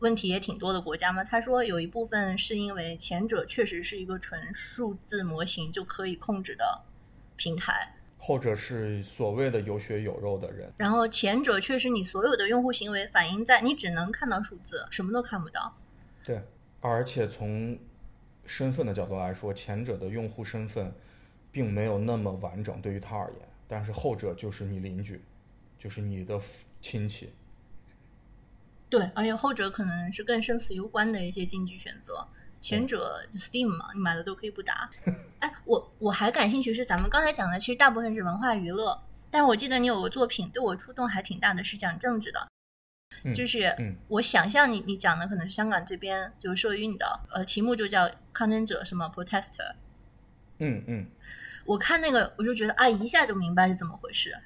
[0.00, 6.82] 问题也挺多的国家吗？”他说有一部分是因为前者确实是一个纯数字模型就可以控制的
[7.36, 7.94] 平台。
[8.24, 15.76] 后者是所谓的有血有肉的人，然后前者却是你所有的用户行为反映在你只能看到数字，什么都看不到。
[16.22, 16.40] 对，
[16.80, 17.76] 而且从
[18.46, 20.94] 身份的角度来说，前者的用户身份
[21.50, 25.20] 并没有那么完整，对于他而言，但是后者就是你邻居，
[25.76, 26.40] 就是你的
[26.80, 27.32] 亲戚。
[28.88, 32.24] 对，而且后者可能是更生死攸关的一些经济选择。
[32.62, 34.88] 前者 Steam 嘛，你买了都可以不打。
[35.40, 39.02] 哎，我我还感兴趣是咱们刚才讲的，其实大部分是文化娱乐。
[39.30, 42.46] 但我记得你有个作品对我触动还挺大的，是讲政治的。
[43.34, 43.74] 就是
[44.08, 49.74] 我想象你你讲的可能是香港这边就是社运的，呃，题目就叫抗争者什么 protester。
[50.58, 51.06] 嗯嗯。
[51.64, 54.38] 我看那个我就觉得啊，一下就明白是怎么回事。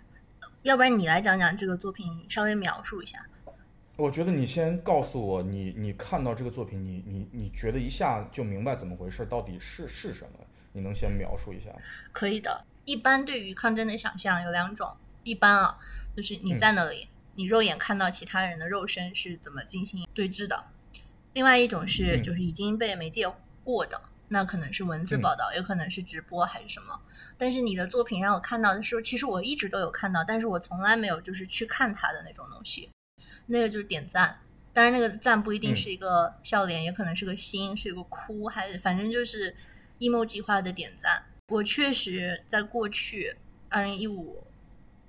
[0.62, 3.26] 要不然你来讲讲这个作品，稍微描述一下。
[3.96, 10.46] 我觉得你先告诉我，你你看到这个作品，你你你觉得一下就明白怎么回事，到底是是什么？
[10.72, 11.70] 你能先描述一下？
[12.12, 12.62] 可以的。
[12.85, 15.78] 一般对于抗争的想象有两种，一般啊，
[16.14, 20.56] 就是你在那里，你肉眼看到其他人的肉身是怎么进行对峙的；
[21.32, 23.26] 另外一种是就是已经被媒介
[23.64, 27.00] 过的，那可能是文字报道，也可能是直播还是什么。
[27.38, 32.90] 但是你的作品让我看到的时候，其实我一直都有看到，但是我从来没有就是去看他的那种东西。
[33.46, 34.38] 那个就是点赞，
[34.72, 39.54] 当然那个赞不一定是一个笑脸，也可能是个心，是一个哭，还是反正就是
[40.00, 41.22] emoji 化的点赞。
[41.48, 43.37] 我确实在过去
[43.68, 44.44] 二零一五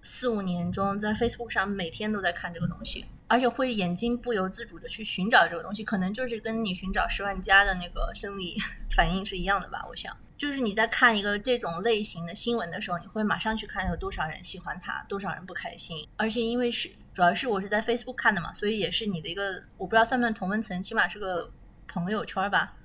[0.01, 8.57] 四五年中，在 Facebook 上每天都在看这个东西，而且会眼睛不由自主的去寻找这个东西，可能就是跟你寻找十万加的那个生理
[8.95, 9.83] 反应是一样的吧。
[9.89, 16.91] 我想，就是你在看一个这种类型的新闻的时候，你会马上去看有多少人喜欢它，多少人不开心，而且因为是。
[17.17, 21.49] 主要是我是在 Facebook 看的嘛，所以也是你的一个，我不知道算不算同温层，起码是个
[21.87, 22.75] 朋友圈吧。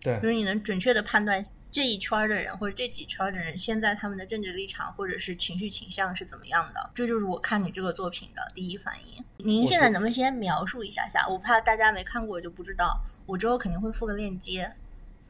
[0.00, 9.24] 对就是你能准确的判断这一圈的人或者这几圈的人现在他们的政治立场或者是情绪倾向是怎么样的，这就是我看你这个作品的第一反应。
[9.36, 11.24] 您现在能不能先描述一下下？
[11.28, 14.72] 我怕大家没看过就不知道，我之后肯定会附个链接。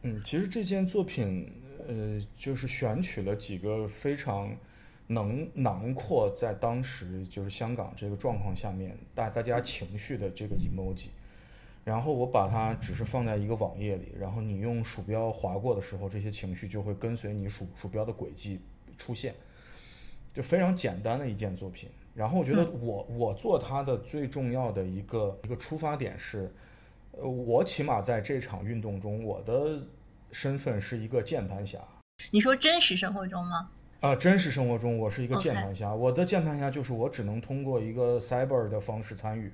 [0.00, 1.52] 嗯，其实这件作品，
[1.87, 4.56] 呃，就是选取了几个非常
[5.09, 11.09] 能囊括在当时就是香港这个状况下面大大家情绪的这个 emoji，
[11.85, 18.61] 然后我把它只是放在一个网页里，然后你用鼠标划过的时候，这些情绪就会跟随你鼠鼠标的轨迹
[18.97, 19.35] 出现，
[20.33, 21.90] 就非常简单的一件作品。
[22.14, 26.49] 然后我觉得我我做它的最重要的一个一个出发点是。
[27.21, 29.83] 呃，我起码在这场运动中，我的
[30.31, 31.81] 身份是一个键盘侠。
[32.31, 33.68] 你说真实生活中吗？
[34.00, 35.92] 啊，真实生活中我是一个键盘侠。
[35.92, 39.50] 我的键盘侠就是我只能通过一个 cyber 的方式参与。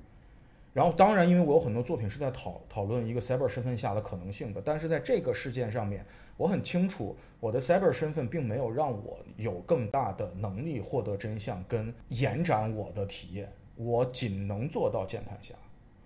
[0.71, 6.05] 然后，当然，因为我有很多作品是在讨讨论一个 cyber 身份下的可能性的，但是在这个事件上面，
[6.37, 15.55] 我很清楚我的 cyber 身份并没有让我有更大的能力获得真相跟延展我的体验，我仅能做到键盘侠。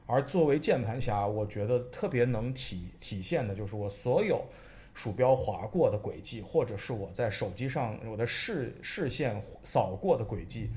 [0.05, 4.45] 而作为键盘侠，我觉得特别能体体现的就是我所有
[4.93, 10.69] 鼠标划过的轨迹，或者是我在手机上我的视视线扫过的轨迹，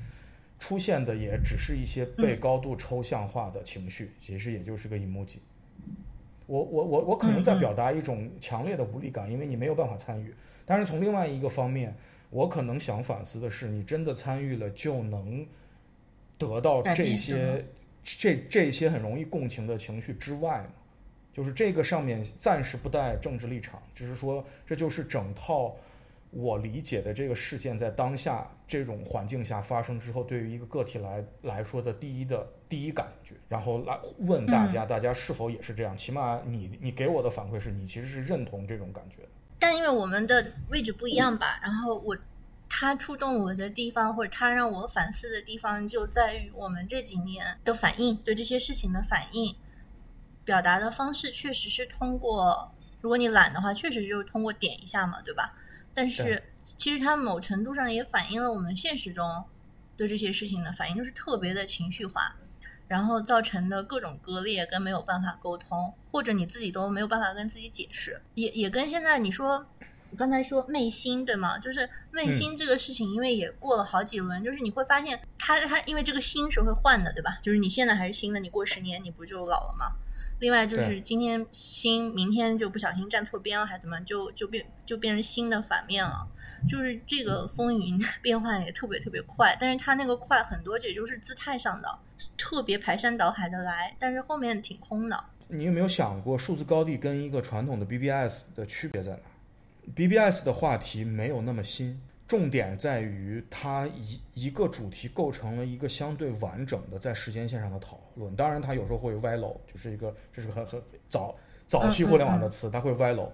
[0.59, 5.37] 出现的也只是一些被高度抽象化的情绪，其实也就是个 emoji。
[6.45, 10.33] 我我我我可能在表达一种强烈的无力感，因为你没有办法参与。
[10.65, 11.95] 但是从另外一个方面，
[12.29, 15.47] 我可能想反思的是，你真的参与了，就能
[16.37, 17.65] 得到这些。
[18.05, 20.73] 这这些很容易共情的情绪之外嘛，
[21.33, 25.75] 就是这个上面暂时不带政治立场，只是说这就是整套
[26.29, 35.97] 我理解的这个事件在当下这种环境下发生之后，对于一个个体来来说的第一的第一感觉，然后来问大家，大家是否也是这样？
[35.97, 39.29] 起码你你给我的反馈是你其实是认同这种感觉的。
[39.59, 42.15] 但因为我们的位置不一样吧，然后我。
[42.75, 49.55] 他触动我的地方，或者他让我反思的地方，就在于我们这几年的反应，对这些事情的反应，
[50.45, 55.53] 表达的方式确实是通过，如果你懒的话，确实就是通过点一下嘛，对吧？
[55.93, 59.45] 但是其实它某程度上也反映了我们现实中
[59.95, 62.35] 对这些事情的反应，就是特别的情绪化，
[62.87, 69.65] 然后造成的各种割裂跟没有办法沟通，或者你自己都没有办法跟自己解释，也也跟现在你说。
[70.11, 71.57] 我刚才说昧心对吗？
[71.57, 77.39] 就是昧心这个事情，因为也过了好几轮，就是你会发现，它它因为这个心是会换的，对吧？
[77.41, 79.93] 就是你现在还是新的，你过十年你不就老了吗？
[80.43, 86.27] 另外就是今天新，明天就不小心站错边了，还怎么就就变就变成新的反面了？
[86.67, 91.97] 就是这个风云 变幻也特别特别快，但是它那个快很多也就是姿态上的，
[92.37, 95.23] 特别排山倒海的来，但是后面挺空的。
[95.47, 99.19] 你有没有想过数字高地跟一个传统的 BBS 的区别在哪
[99.95, 101.97] ？BBS 的话题没有那么新，
[102.27, 108.35] 重点在于它一一个主题构成了一个相对完整的在时间线上的讨论。
[108.35, 111.35] 当然，它有时候会歪楼，就是一个这是个很很早
[111.67, 113.31] 早期互联网的词，它会歪楼。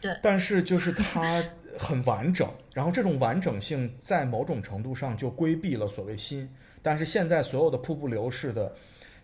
[0.00, 1.44] 对，但是就是它
[1.78, 6.48] 很完整，然后这种完整性在某种程度上就规避了所谓新。
[6.82, 8.74] 但是现在所有的瀑布流式的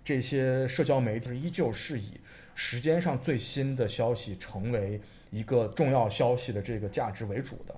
[0.05, 2.21] 这些社交媒体依旧是以
[2.55, 5.01] 时间上最新的消息成为。
[5.33, 7.73] 一个重要消息的这个价值为主的，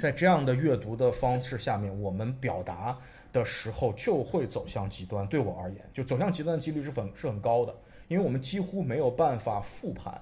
[0.00, 2.98] 在这样的阅读的方式下面，我们表达
[3.32, 5.26] 的时候就会走向极端。
[5.26, 7.74] 对我而言，就走向极端的几率是很是很高的，
[8.08, 10.20] 因为我们几乎没有办法复盘，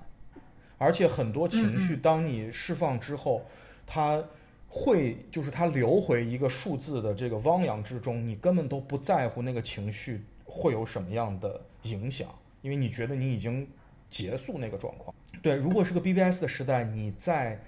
[0.79, 3.43] 而且很多情绪，当你释放之后，
[3.87, 4.23] 它
[4.69, 12.29] 会就是它流回一个数字的这个汪洋之中，你根本都不在乎那个情绪会有什么样的影响，
[12.63, 13.69] 因为你觉得你已经。
[14.13, 17.59] 结束那个状况，对，如果是个 BBS 的时代，你在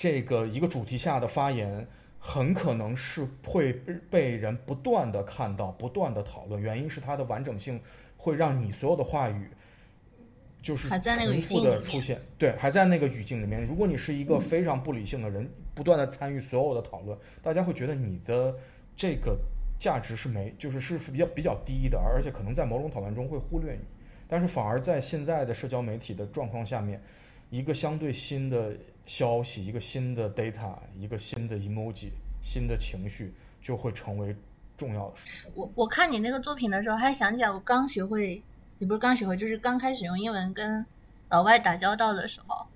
[0.00, 1.86] 这个一个主题下的发言，
[2.18, 3.70] 很可能是会
[4.08, 6.58] 被人不断的看到、不断的讨论。
[6.58, 7.78] 原因是它的完整性
[8.16, 9.50] 会让你所有的话语
[10.62, 13.62] 就是重复的出现，对，还在那个语境里面。
[13.66, 18.56] 如果你是一个非常不理性的人，不断的参与所有的讨论，大家会觉得你的
[18.96, 19.38] 这个
[19.78, 23.80] 价值是没，就是是比较比较低的，而且可能在某种讨论中会忽略你。
[24.26, 27.02] 但是反而在现在的社交媒体的状况下面，
[27.50, 28.72] 一个相对新的
[29.04, 32.10] 消息、一个新的 data、一个新的 emoji、
[32.42, 34.34] 新的情绪就会成为
[34.76, 35.48] 重要的事。
[35.54, 38.42] 我我看你那个作品的时候，还想起来我刚学会，
[38.78, 40.86] 也不是刚学会，就是刚开始用英文跟
[41.28, 42.66] 老外打交道的时候，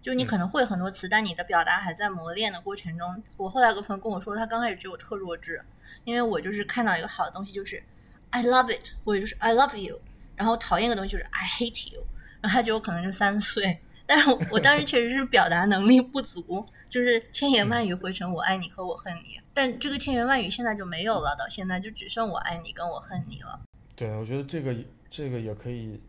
[0.00, 3.22] 就你可能会很多词，但你的表达还在磨练的过程中。
[3.36, 5.62] 我后来有个朋友跟我说，他刚开始觉得我特弱智，
[6.04, 7.82] 因为我就是看到一个好的东西就是
[8.30, 10.00] I love it，或者就是 I love you。
[10.34, 12.06] 然后讨厌的东西就是 I hate you，
[12.40, 13.78] 然后他觉得我可能就三岁，
[14.08, 23.60] 但是我当时确实是表达能力不足，就是千言万语汇成“我爱你”和“我恨你”，但这个千言万语现在就没有了，到现在就只剩“我爱你”跟“我恨你”了。
[23.94, 24.74] 对，我觉得这个
[25.10, 26.00] 这个也可以，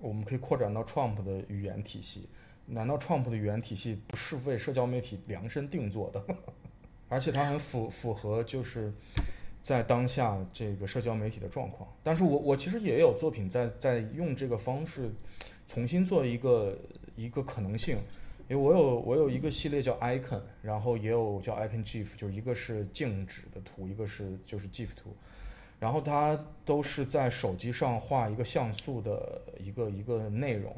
[0.00, 2.26] 我们可以扩展到 Trump 的语言体系。
[2.64, 6.24] 难道 Trump 的语言体系不是为社交媒体量身定做的？
[7.10, 8.92] 而且它很符符合就是
[9.60, 11.88] 在当下这个社交媒体的状况。
[12.02, 15.12] 但是我我其实也有作品在在用这个方式
[15.68, 16.76] 重新做一个
[17.16, 17.96] 一个可能性，
[18.48, 25.14] 因为我有我有一个系列叫 Icon，然后也有叫 Icon GIF，就一个是静止的图，一个是就是 GIF 图。
[25.78, 30.74] 然后它都是在手机上画一个像素的一个一个内容，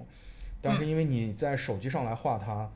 [0.61, 2.69] 但是因为你在手机上来画它，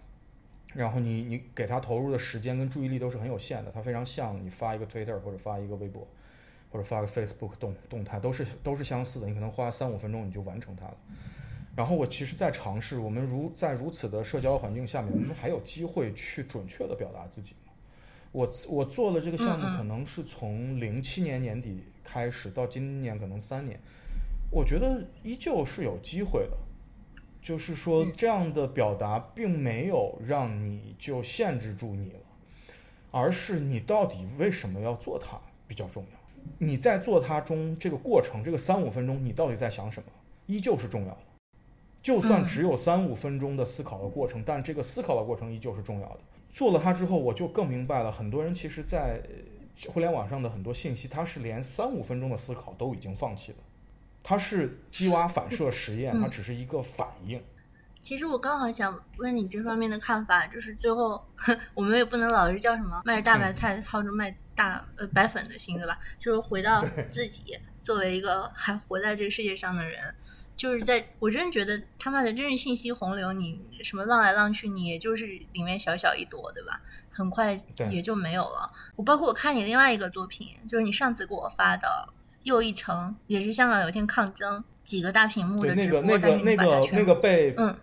[0.72, 6.06] 然后你你给它投入的时间跟注意力都是很有限的，它非常像你发一个 Twitter 或者发一个微博，
[6.70, 10.96] 或者发个 Facebook 动动态，都是都是相似的，你可能花三五分钟你就完成它了。
[11.74, 17.72] 然后我其实，在尝试，我们如在如此的社交环境下面，我们还有机会去准确的表达自己吗？
[18.32, 21.84] 我我做了这个项目，可能是从零七年年底。
[22.04, 23.78] 开始到今年可能三年，
[24.50, 26.56] 我觉得依旧是有机会的。
[27.40, 32.18] 就是说，这样的表达并没有让你就限制住你了，
[33.12, 36.18] 而是你到底为什么要做它比较重要。
[36.58, 40.08] 你在做它中这个过程，这个三五分钟，你到底在想什么，
[40.46, 41.20] 依旧是重要的。
[42.02, 46.20] 就算只有三五分钟的思考的过程，但这个思考的过程依旧是重要的。
[46.52, 49.22] 做了它之后，我就更明白了，很多人其实，在。
[49.88, 53.58] 互联网上的很多信息，他是连三五分钟的思考都已经放弃了，
[54.22, 57.42] 它是鸡娃反射实验，它只是一个反应。
[57.98, 61.24] 其实我刚好想问你这方面的看法，就是最后
[61.72, 65.98] 我们也不能老是叫什么卖着大白菜套着卖大呃白粉的心，对吧？
[66.18, 70.14] 就是回到自己作为一个还活在这个世界上的人，
[70.56, 76.80] 就是在我真觉得他妈的真是信息洪流，你什么浪来浪去，你也就是里面小小一朵，对吧？
[77.10, 78.72] 很快也就没有了。
[78.96, 81.86] 我包括我看你另外一个作品，就是你上次给我发的
[82.44, 87.76] 《又一城》，也是香港有一天抗争，几个大屏幕的直播，那个那个那个那个被嗯，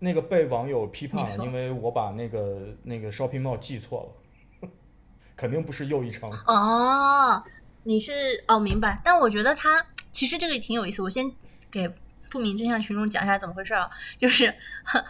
[0.00, 4.14] 那个被网友批判了，因为我把那个那个 shopping mall 记错
[4.60, 4.68] 了，
[5.36, 6.30] 肯定不是又一城。
[6.46, 7.42] 哦，
[7.84, 8.12] 你是
[8.46, 11.00] 哦明白，但我觉得他其实这个也挺有意思。
[11.00, 11.32] 我先
[11.70, 11.94] 给。
[12.32, 13.90] 不明真相群众讲一下怎么回事啊？
[14.16, 14.54] 就是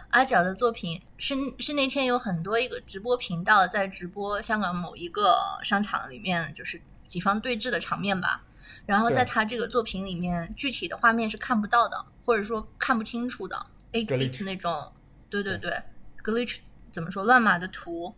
[0.09, 8.43] 阿角的作品是是那天有很多一个直播频道在直播香港某一个商场里面就是几方对峙的场面吧。
[8.87, 13.67] 然后在他这个作品里面，具体的画面是看不到的，或者说看不清楚的。
[13.91, 14.91] A glitch 那种，
[15.29, 15.79] 对对对
[16.23, 18.15] ，glitch 怎么说乱码的图？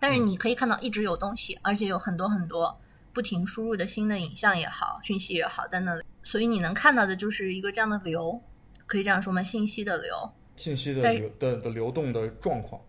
[0.00, 2.80] 但是你可以看到一直有东西，而且有很多很多
[3.12, 6.02] 不停输入的新的影像也好，讯息也好，在那里。
[6.22, 8.40] 所以你能看到的就是一个这样的流，
[8.86, 9.42] 可以这样说吗？
[9.42, 12.80] 信息的流，信息的流的的流动的状况。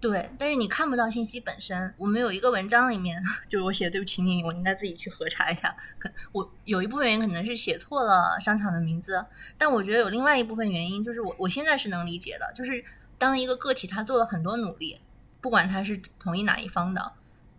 [0.00, 1.94] 对，但是你看不到信息本身。
[1.96, 5.74] 我们有一个文章里面， 就是我写的，对不起你，我应该自己去核查一下。
[5.98, 9.24] 可我有一部分原因可能是写错了商场的名字，
[9.56, 12.84] 但我觉得有另外一部分原因，就是我我现在是能理解的，就是
[13.16, 15.00] 当一个个体他做了很多努力，
[15.40, 17.12] 不管他是同意哪一方的，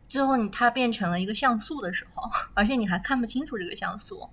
[0.08, 4.30] 最后你他变成了一个像素的时候， 而且你还看不清楚这个像素。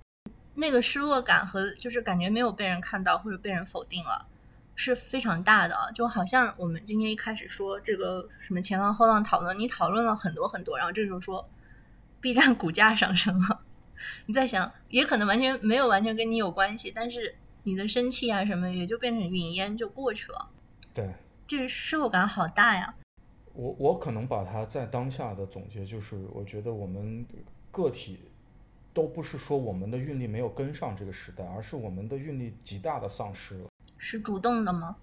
[0.55, 4.27] 那个失落感和就是感觉没有被人看到或者被人否定了，
[4.75, 5.75] 是非常大的。
[5.95, 11.49] 就好像我们今天一开始说这个什么前浪后浪讨论，你讨论了很多很多，然后这时候说
[12.21, 13.61] B 站股价上升了，
[14.27, 20.49] 你在想也可能完全没有完全跟你有关系，但是你的生气啊什么也就变成云烟就过去了。
[20.93, 21.13] 对，
[21.47, 22.93] 这个失落感好大呀。
[23.53, 27.25] 我我可能把它在当下的总结就是，我觉得我们
[27.71, 28.19] 个体。
[28.93, 33.67] 都不是说我们的运力没有跟上这个时代，而是我们的运力极大的丧失了。
[33.97, 34.95] 是主动的吗？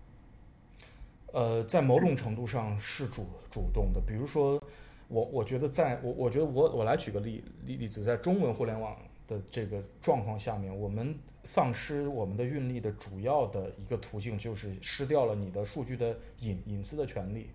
[1.33, 4.01] 呃，在某种程度上是主主动的。
[4.01, 4.63] 比如说，
[5.09, 17.51] 我我觉得，在我我觉得我我来举个例例例子，在中文互联网的这个状况下面，我们丧失我们的运力的主要的一个途径就是失掉了你的数据的隐隐私的权利。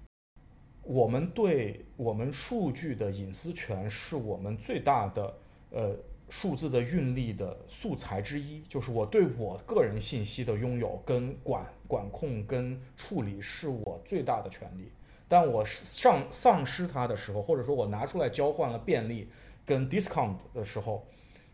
[0.82, 5.34] 我们对我们数据的隐私权是我们最大的
[5.70, 5.96] 呃。
[6.30, 14.92] 数字的运力的素材之一，就是我对我个人信息的拥有、跟管管控、跟处理，是我最大的权利。
[15.28, 19.28] 但我上丧失它的时候，或者说我拿出来交换了便利
[19.66, 21.06] 跟 discount 的时候，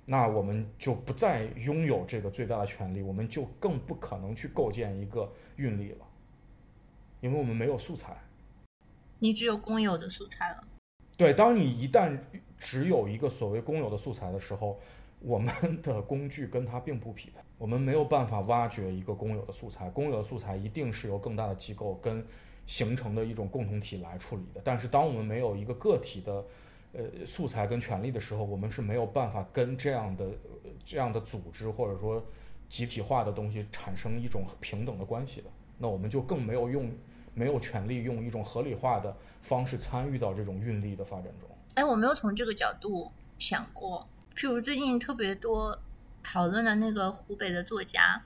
[0.05, 6.05] 那我们就不再拥有这个最大的权利，我们就更不可能去构建一个运力了，
[7.21, 8.17] 因为我们没有素材。
[9.19, 10.63] 你只有公有的素材了。
[11.15, 12.17] 对，当你一旦
[12.61, 14.79] 只有一个所谓公有的素材的时候，
[15.19, 15.51] 我们
[15.81, 17.41] 的工具跟它并不匹配。
[17.57, 22.23] 我们没有办法挖掘一个公有的素材，公有的素材一定是由更大的机构跟
[22.67, 24.61] 形成的一种共同体来处理的。
[24.63, 26.45] 但是，当我们没有一个个体的
[26.93, 30.29] 呃素材跟权利的时候，我们是没有办法跟这样的
[30.85, 32.23] 这样的组织或者说
[32.69, 35.47] 集体化的东西产生一种平等的关系的。
[35.79, 36.91] 那我们就更没有用
[37.33, 41.49] 没有权利用一种合理化的方式参与到这种运力的发展中。
[41.75, 44.05] 哎，我没有从这个角度想过。
[44.35, 45.79] 譬如最近特别多。
[46.23, 48.21] 讨论的那个湖北的作家，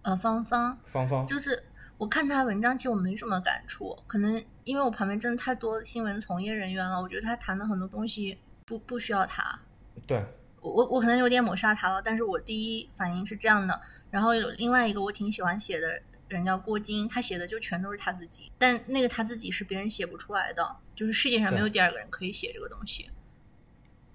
[0.00, 1.62] 呃，芳芳，芳芳，就是
[1.98, 9.60] 我看他文章，其实我没什么感触，可能因为我旁边真的太多新闻从业人员了，我觉得他谈的很多东西不不需要他。
[10.06, 10.24] 对，
[10.62, 13.78] 我我可能有点抹杀他了，但是我第一反应是这样的。
[14.10, 16.00] 然后有另外一个我挺喜欢写的
[16.36, 23.08] 人叫郭晶，他写的就全都是他自己，但那个他自己是别人写不出来的，就是世界上没有第二个人可以写这个东西。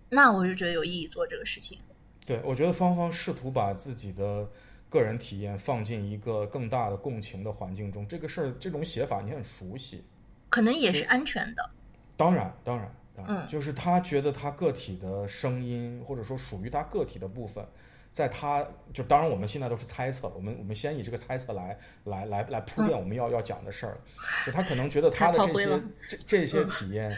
[0.09, 1.77] 那我就觉得有意义做这个事情。
[2.25, 4.47] 对，我觉得芳芳试图把自己的
[4.89, 10.03] 个人体验放进一个更大的共情的环境中，这个事儿，这种写法你很熟悉，
[10.49, 11.69] 可能也是安全的。
[12.17, 12.91] 当然，当然，
[13.27, 17.65] 嗯，就是他觉得他个体的声音，或者说属于他个体的部分，
[18.11, 23.97] 在他就当然我们现在都是猜测，我们我们先以这个猜测来来来来铺垫我们要要讲的事儿，
[24.45, 27.15] 就他可能觉得他的这些这这些体验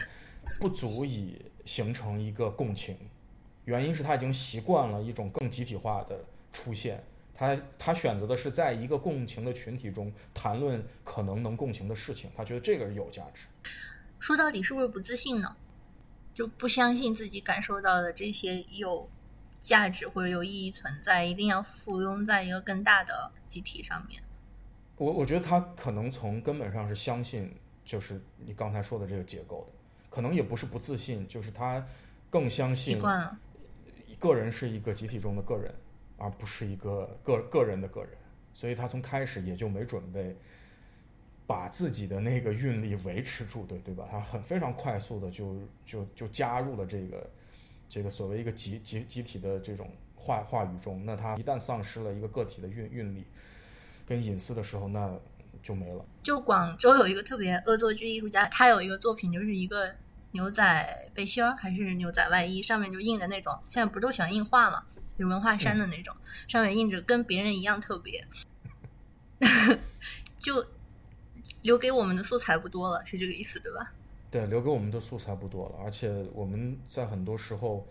[0.60, 2.96] 不足以形成一个共情。
[3.64, 6.18] 原因是他已经习惯了一种更集体化的
[6.52, 7.02] 出现，
[7.34, 13.46] 他他选择的是在一个共情的群体中谈论可能能共情的事情，他觉得这个有价值。
[14.18, 15.56] 说到底是不是不自信呢？
[16.34, 19.08] 就不相信自己感受到的这些有
[19.62, 24.20] 价值或者有意义存在，一定要附庸在一个更大的集体上面。
[24.96, 27.54] 我我觉得他可能从根本上是相信，
[27.84, 29.78] 就是你刚才说的这个结构的，
[30.10, 31.86] 可能也不是不自信，就是他
[32.28, 32.96] 更相信。
[32.96, 33.38] 习惯了。
[34.18, 35.72] 个人是一个集体中的个人，
[36.16, 38.10] 而不是一个个个人的个人，
[38.52, 40.36] 所以他从开始也就没准备
[41.46, 44.08] 把自己的那个运力维持住，对对吧？
[44.10, 45.56] 他很非常快速的就
[45.86, 47.28] 就就加入了这个
[47.92, 51.04] 这个所谓一个集集集体的这种话话语中。
[51.04, 53.26] 那他一旦丧失了一个个体的运运力
[54.06, 55.14] 跟隐私的时候，那
[55.62, 56.02] 就没了。
[56.22, 59.94] 就广州有一个特别恶作剧艺术家，他有一个作品，就是一个。
[60.34, 64.82] 牛仔背心儿还是牛仔外衣，上面就印着那种，现在不是都喜欢印画嘛，
[65.18, 66.16] 有文化衫的那种，
[66.48, 68.26] 上面印着跟别人一样特别，
[70.40, 70.64] 就
[71.60, 73.92] 留给我们的素材不多了，是这个意思对吧？
[74.32, 77.86] 对，留给我们的素材不多了，而且我们在很多时候，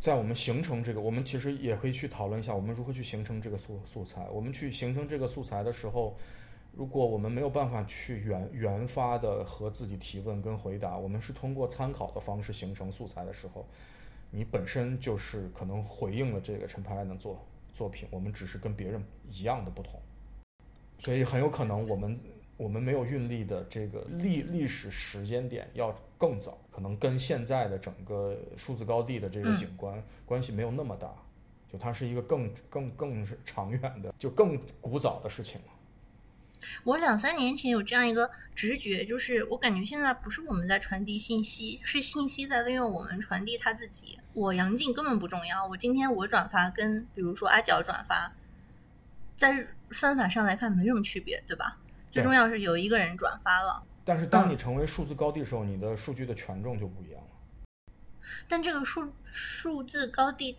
[0.00, 4.28] 在我们形成这个，我们其实也可以去讨论一下，我们如何去形成这个素素材。
[4.30, 6.16] 我们去形成这个素材的时候。
[6.72, 13.66] 如果我们没有办法去原原发的和自己提问跟回答，我们是通过参考的方式形成素材的时候，
[14.30, 20.00] 你本身就是可能回应了这个陈派的作作品，我们只是跟别人一样的不同，
[20.96, 22.16] 所以很有可能我们
[22.60, 31.10] 我们没有运力的这个历历史时间点要更早，可能跟现在的整个数字高地的这个景观关系没有那么大，
[31.72, 35.68] 就它是一个更更更是长远的，就更古早的事情了。
[36.84, 44.18] 我两三年前有这样一个直觉，就是我感觉现在不是我们在传递信息，是信息在利用我们传递它自己。
[44.34, 48.30] 我杨静根本不重要，我今天我转发跟比如说阿角转发，
[49.38, 51.78] 在算法上来看没什么区别，对吧？
[52.10, 53.82] 最重要是有一个人转发了。
[54.04, 57.28] 但是当你成为数字高地的时候，你的数据的权重就不一样了。
[58.48, 60.56] 但这个数数字高地。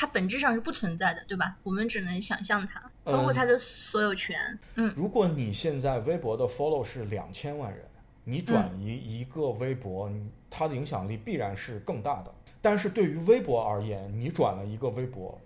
[0.00, 1.56] 它本质上是不存在的，对吧？
[1.64, 4.56] 我们只能想象它，包括它的所有权。
[4.76, 7.84] 嗯，如果你现在微博的 follow 是两千万人，
[8.22, 10.08] 你转移一个微博，
[10.48, 12.32] 它的影响力必然是更大的。
[12.62, 15.36] 但是对于微博而言，你转了一个微博，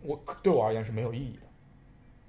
[0.00, 1.42] 我对我而言是没有意义的。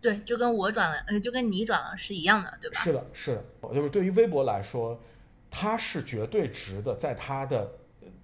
[0.02, 2.80] 对，就跟我转了，呃，就跟你转了是一样的，对吧？
[2.80, 3.44] 是的，是的，
[3.74, 5.00] 就是对于微博来说，
[5.50, 7.72] 它是绝对值的，在它的。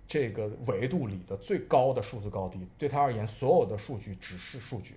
[0.07, 4.93] 这个维度里的最高的数字高低，对他而言，所有的数据只是数据。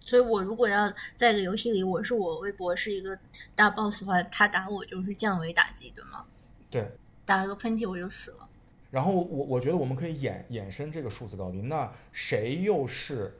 [0.00, 3.18] 所以我如果要在一个游戏里，我是我微博是一个
[3.54, 6.26] 大 boss 的话，他打我就是降维打击，对吗？
[6.70, 6.86] 对，
[7.24, 8.46] 打了个喷嚏我就死了。
[8.90, 13.34] 然后我我觉得我们可以衍衍生这个数字高低，那谁又是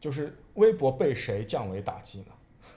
[0.00, 2.26] 就是微博被谁降维打击呢？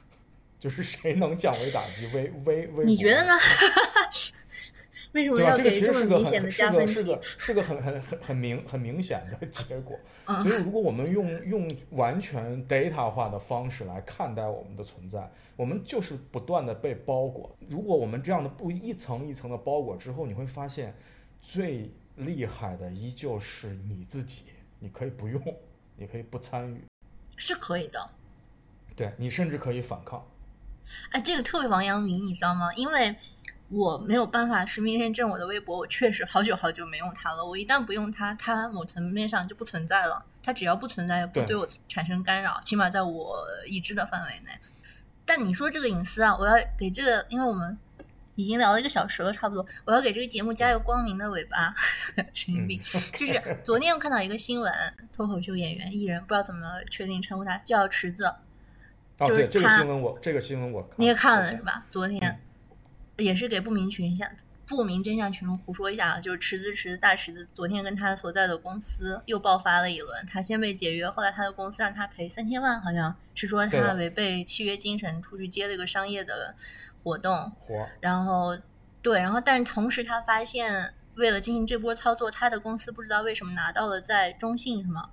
[0.59, 2.85] 就是谁能降维打击微微微？
[2.85, 3.33] 你觉得呢？
[5.11, 9.95] 为什么要给这么明显的加分是个是个很很很很明很明显的 结果。
[10.41, 17.55] 所以，如果我们用用完全 data 化的方式来看待我们的存在，我们就是不断的被包裹。
[17.69, 20.95] 如果我们这样的不一层一层的包裹之后，你会发现
[21.43, 24.45] 最厉害的依旧是你自己。
[24.79, 25.39] 你可以不用，
[25.95, 26.81] 你可以不参与。
[27.45, 28.09] 是可以的。
[28.95, 30.25] 对你甚至可以反抗。
[31.11, 32.73] 哎，这个特别王阳明，你知道吗？
[32.75, 33.15] 因为
[33.69, 37.43] 我没有办法实名认证我的微博，我确实好久好久没用它了。
[37.45, 40.23] 我一旦不用它，它某层面上就不存在了。
[40.41, 44.51] 它只要不存在，不对我产生干扰，起码在我已知的范围内。
[45.25, 47.77] 但你说这个隐私啊，我要给这个，因为我们
[48.35, 51.73] 已经聊了一个小时了，差不多，我要给这个节目加一个光明的尾巴。
[52.33, 52.81] 神经病，
[53.13, 54.73] 就是昨天我看到一个新闻，
[55.15, 58.25] 脱口秀演员艺人，不知道怎么确定称呼他，叫池子。
[59.19, 61.85] 哦，对，这个新闻我这个新闻我你也看了是吧？
[61.91, 62.39] 昨天
[63.17, 64.31] 也是给不明群下。
[64.65, 76.55] 不明真相群众胡说一下啊，就是池子池子大池子，昨天跟他所在的公司又爆发了一轮，他先被解约，后来他的公司让他赔三千万，好像是说他违背契约精神出去接了一个商业的
[77.03, 78.57] 活动，活，然后
[79.01, 85.09] 对，然后但是同时他发现，为了进行这波操作，他的公司不知道为什么拿到了在中信什么，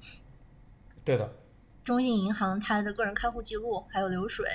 [1.05, 1.31] 对的，
[1.83, 4.47] 中信银行他的个人开户记录还有流水，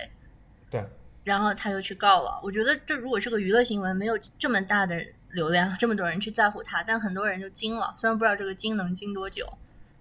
[0.70, 0.86] 对。
[1.26, 2.40] 然后他又去告了。
[2.42, 7.94] 我觉得这如果是个娱乐新闻，没有这么大的流量，这么多人去在乎他，但很多人就惊了。
[7.98, 9.46] 虽然不知道这个惊能惊多久，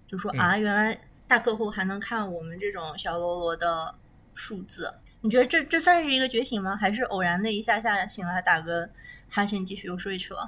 [0.07, 0.97] 就说啊，原来
[1.27, 3.93] 大客户还能看我们这种小喽啰的
[4.35, 4.93] 数字。
[5.21, 6.77] 你觉得这这算是一个觉醒吗？
[6.77, 8.87] 还是偶然的一下下醒来打个
[9.27, 10.47] 哈欠继续又睡去了？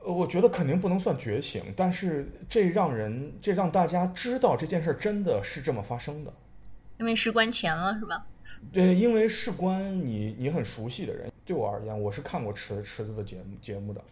[0.00, 6.32] 呃， 我觉得肯定不能算觉醒，但是这让人这让大家知道这件事真的是这么发生的。
[6.98, 8.26] 因为事关钱了，是吧？
[8.72, 11.30] 对，因为事关你，你很熟悉的人。
[11.44, 14.02] 对我而言，我是看过池池子的节目节目的，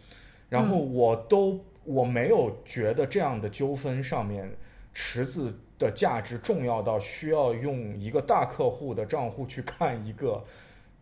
[0.49, 4.51] 然后我都我没有觉得这样的纠纷上面
[4.95, 10.43] 池子的价值重要到需要用一个大客户的账户去看一个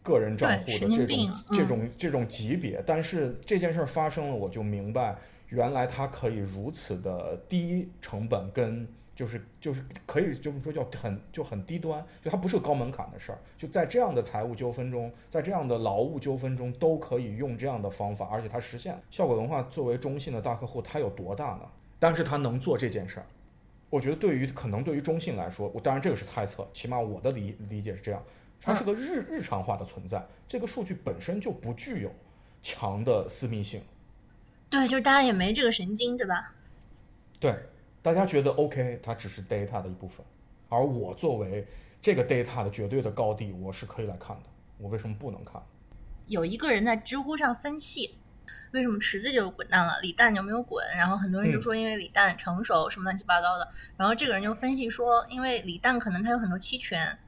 [0.02, 2.82] 个人账户的这种这种这种级别。
[2.84, 5.16] 但是这件事发生了，我就明白
[5.48, 8.88] 原来它可以如此的低成本跟。
[9.14, 13.38] 就是就是可以就是说叫很就很低端，就它不是个高门槛的事儿。
[13.56, 19.00] 就在这样的财务纠纷中，在这样的劳务纠纷中，都可以用这样的方法，而且它实现。
[19.10, 21.68] 效果文化作为中信的大客户，它有多大呢？
[22.00, 23.26] 但是它能做这件事儿，
[23.88, 28.22] 我觉得对于可能对于中信来说，我当然这个是猜测，起码我的理理解是这样，
[28.60, 30.26] 它是个日日常化的存在。
[30.48, 32.12] 这个数据本身就不具有
[32.62, 33.80] 强的私密性。
[34.68, 36.52] 对，就是大家也没这个神经，对吧？
[37.38, 37.54] 对。
[38.04, 40.22] 大家觉得 OK，它只是 data 的一部分，
[40.68, 41.66] 而我作为
[42.02, 44.42] 这个 data 的绝对的高地，我是可以来看的。
[44.76, 45.54] 我为什么不能看？
[46.26, 48.18] 有一个人在知乎上分析，
[48.72, 50.84] 为什么池子就滚蛋了，李诞就没有滚？
[50.94, 53.66] 然后很多人就说因为李诞成熟什么乱七八糟的。
[53.96, 57.18] 然后这个人就分析说，因为李诞可能他有很多期权，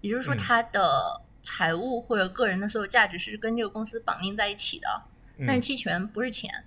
[0.00, 4.88] 也就是说他的财务或者个人的所有价值是跟这个公司绑定在一起的。
[5.46, 6.64] 但是期权不是钱，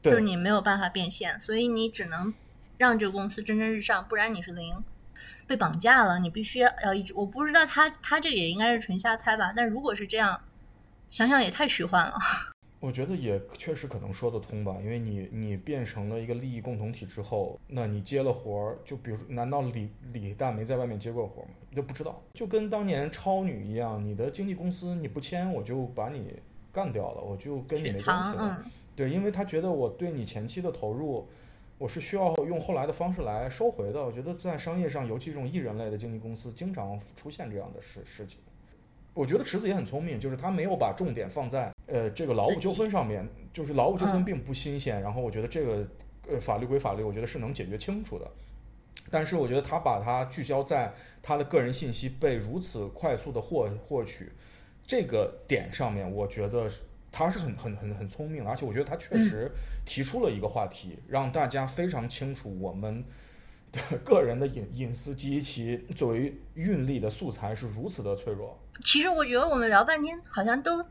[0.00, 2.32] 就是你没有办法变现，所以你只能。
[2.78, 4.82] 让这个公司蒸蒸日上，不然你是零，
[5.48, 6.20] 被绑架了。
[6.20, 9.52] 你必须要一直，我不知道他他这个也应该是纯瞎猜吧。
[9.54, 10.40] 但如果是这样，
[11.10, 12.14] 想想也太虚幻了。
[12.78, 21.48] 我觉得也确实可能说得通吧，因为你你变成了一个利益共同体之后，那你接了活儿，就比如说，难道李李诞没在外面接过活吗？
[21.74, 26.32] 都不知道，就跟当年超女一样，你的经纪公司你不签，我就把你
[26.72, 28.64] 干掉了，我就跟你没关系了。
[28.94, 31.28] 对，因为他觉得我对你前期的投入。
[31.78, 34.04] 我是需要用后来的方式来收回的。
[34.04, 38.40] 我觉得在商业上，尤其这种艺人类的经纪公司，经常出现这样的事事情。
[39.14, 45.00] 我觉得池子也很聪明，就是他没有把重点放在呃这个劳务纠纷上面，就是劳务纠纷并不新鲜。
[45.00, 45.88] 然后我觉得这个
[46.28, 48.28] 呃法律归法律，我觉得是能解决清楚的。
[49.10, 54.32] 但是我觉得他把它聚焦在他的个人信息被如此快速的获获取
[54.82, 56.68] 这个点上面，我觉得。
[57.10, 59.50] 他是很很很很聪明，而且我觉得他确实
[59.84, 63.04] 提出了一个话题，让大家非常清楚我们
[63.72, 68.58] 的 个人的隐隐私及其作为运力的素材是如此的脆弱。
[68.84, 70.84] 其实我觉得我们聊半天，好像都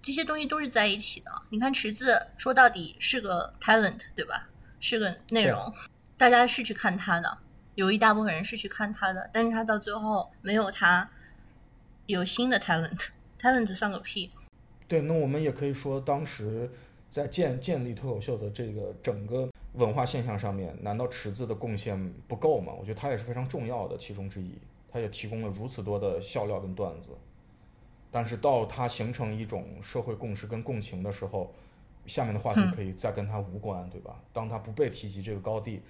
[0.00, 1.30] 这些东西都是在一起的。
[1.50, 4.48] 你看池子说到底是个 talent，对吧？
[4.80, 5.72] 是个内容，
[6.16, 7.38] 大家是去看他的，
[7.74, 11.10] 有一大部分人是去看他的，但是他到最后没有他
[12.06, 14.30] 有新的 talent，talent 算个屁。
[14.86, 16.70] 对，那我们也可以说，当时
[17.08, 22.72] 在建建立脱口秀的这个整个文化现象上面，难道池子的贡献不够吗？
[22.78, 24.52] 我觉得他也是非常重要的其中之一，
[24.90, 27.10] 他也提供了如此多的笑料跟段子。
[28.10, 31.52] 但是到他形成一种社会共识跟共情的时候，
[32.06, 34.20] 下面的话题可以再跟他无关，对吧？
[34.32, 35.80] 当他不被提及，这个高地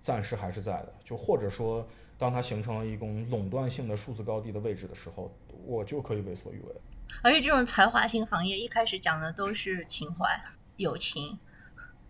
[0.00, 0.94] 暂时还是在的。
[1.02, 1.84] 就或者说，
[2.18, 5.32] 当他形成了一种垄断性的数字高地的位置的时候，
[5.66, 6.74] 我就可以为所欲为。
[7.20, 10.42] 而且这种才华型行业一开始讲的都是情怀、
[10.76, 11.38] 友情，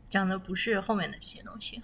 [0.09, 1.83] 讲的不是后面的这些东西。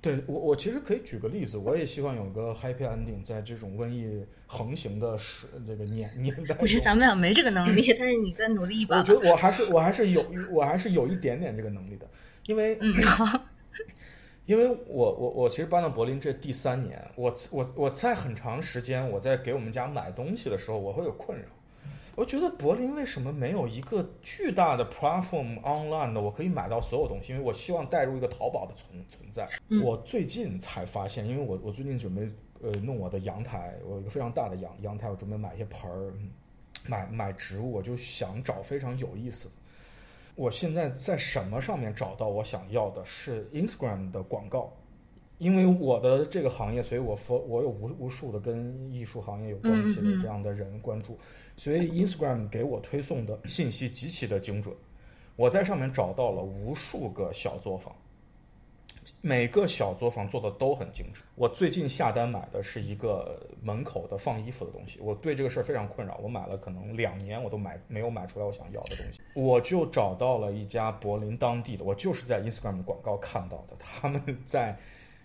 [0.00, 9.20] 对我，我其实可以举个例子，我也希望有个 happy ending，在这种瘟疫横行的时这个年年代我觉得咱们俩没这个能力，但是你再努力一把吧我觉。
[9.20, 12.10] 得我还是我还是有我还是有一点点这个能力的，
[12.46, 13.40] 因为嗯，好，
[14.44, 21.46] 因为我我我其实搬到柏林这第三年，我我我在很长时间我在给我们家买东西的时候，我会有困扰。
[22.14, 27.32] 我觉得柏林为什么没有一个巨大的 platform online 的，我可以买到所有东西？
[27.32, 29.48] 因为我希望带入一个淘宝的存存在。
[29.68, 32.28] 嗯我最近才发现，因为我我最近准备
[32.60, 36.30] 呃弄我的阳台，我有一个非常大的阳阳台，我准备买一些盆儿，嗯
[36.86, 39.48] 买买植物，我就想找非常有意思。
[40.34, 44.72] 我现在在什么上面找到我想要的是 Instagram 的广告，
[45.38, 51.18] 因为我的这个行业，所以我我有无无数的跟艺术行业有关系的这样的人关注，
[51.56, 54.74] 所以 Instagram 给我推送的信息极其的精准。
[55.36, 57.94] 我在上面找到了无数个小作坊，
[59.20, 61.22] 每个小作坊做的都很精致。
[61.34, 66.18] 我最近下单买的是一个门口的放衣服的东西，我对这个事儿非常困扰。
[66.22, 69.20] 我买了可能两年，我都买没有买出来我想要的东西。
[69.34, 74.78] 我就找到了一家柏林当地的，我就是在 Instagram 的广告看到的，他们在。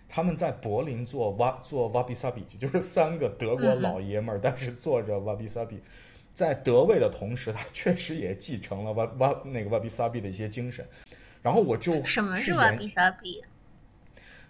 [0.09, 5.79] 他们在柏林做挖做 wabi sabi，就是三个德国老爷们儿，但是做着 wabi sabi，
[6.37, 10.87] 在得位的同时，他确实也继承了瓦瓦那个 wabi sabi 的一些精神。
[11.41, 13.43] 然后我就什么是瓦比萨比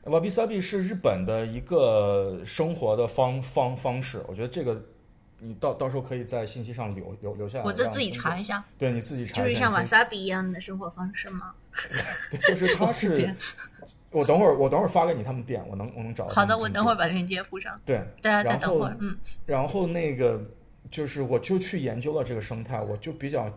[0.03, 4.83] ？wabi sabi 是日本的一个生活的方方方式，我觉得这个
[5.39, 7.63] 你到到时候可以在信息上留留留下来。
[7.63, 11.53] 我再自己查一下，对你自己查就是像瓦萨比一样的生活方式吗？
[12.29, 13.33] 对，就是它是，
[14.11, 18.97] 我等会儿我等会儿发给你他们店，我能我能找到好的，我等会儿把链接附上，对，大家再等会儿。
[18.99, 20.41] 嗯，然后那个
[20.91, 23.51] 就是我就去研究了这个生态，我就比较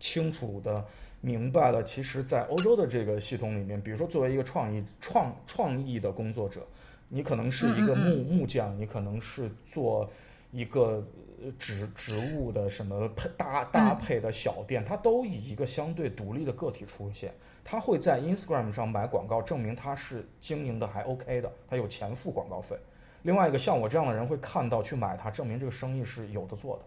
[0.00, 0.84] 清楚的
[1.20, 6.66] 明白了，其实，在欧洲的这个系统里面，比如说作为一个创意创创意的工作者，
[7.08, 10.10] 你可能是一个木木匠，你可能是做
[10.50, 11.06] 一个
[11.42, 17.32] 呃植植物的什么配搭搭配的小店，它都以一个相对独立的个体出现。
[17.64, 22.76] 他会在 Instagram 上买广告，证明他是经营的还 OK 的，他有钱付广告费。
[23.22, 26.82] 另外一个像我这样的人会看到去买它，证明这个生意是有的做的，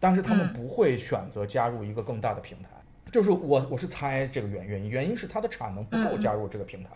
[0.00, 2.68] 但是他们嗯不会选择加入一个更大的平台。
[3.12, 6.90] 就是我我是猜这个原原因，原因是它的产能不够加入这个平台，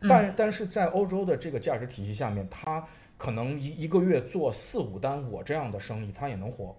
[0.00, 2.86] 嗯但但是在欧洲的这个价值体系下面，它
[3.18, 6.74] 可能一一个月做四五单我这样的生意，它也能活，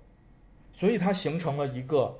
[0.72, 2.18] 所以它形成了一个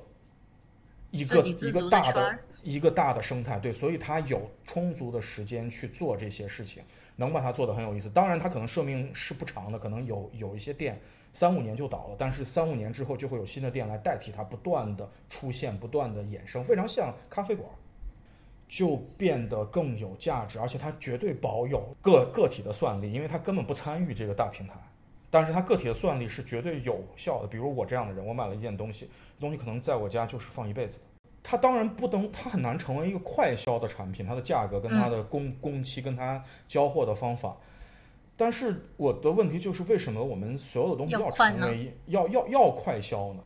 [1.10, 6.82] 一个一个大的一个大的生态，对，所以它有充足的时间去做这些事情，
[7.16, 8.08] 能把它做得很有意思。
[8.10, 11.00] 当然，它可能寿命是不长的，可能有有一些店
[11.32, 17.68] 三五年就倒了，但是三五年之后就会有新的店来代替它，不断的出现，不断的衍生，非常像咖啡馆。
[18.66, 24.72] 就变得更有价值，而且它绝对保有个个体的算力，因为它根本不参与这个大平台，
[25.30, 27.46] 但是它个体的算力是绝对有效的。
[27.46, 31.04] 比如我这样的人，我买了一件东西，东西可能在我家就是放一辈子的。
[31.46, 37.56] 它当然不能，它很难成为一个快销的产品，它的价格跟它的工工期跟它交货的方法。
[38.36, 43.44] 但是我的问题就是，为什么我们所有的东西要成为要要要快销呢？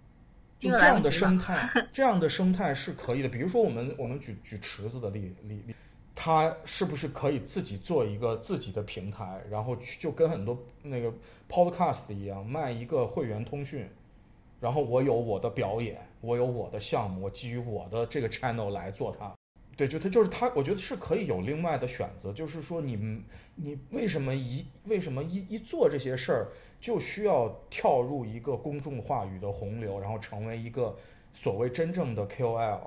[0.61, 3.29] 就这样的生态，这样的生态是可以的。
[3.29, 5.75] 比如说，我们我们举举池子的例例例，
[6.15, 11.13] 它是不是可以自己做一个自己的平台，然后去就跟很多那个
[11.49, 13.89] podcast 一样，卖一个会员通讯，
[14.59, 19.33] 然后我有我的表演，我有我的项目，我基于我的这个 channel 来做它。
[19.77, 23.23] 对，就它就是它，我觉得是可以有另外的选择，就是说你
[23.55, 26.49] 你为什么一为什么一一做这些事儿
[26.81, 30.97] 就需要跳入一个公众话语的洪流，然后成为一个
[31.33, 32.81] 所谓真正的 KOL？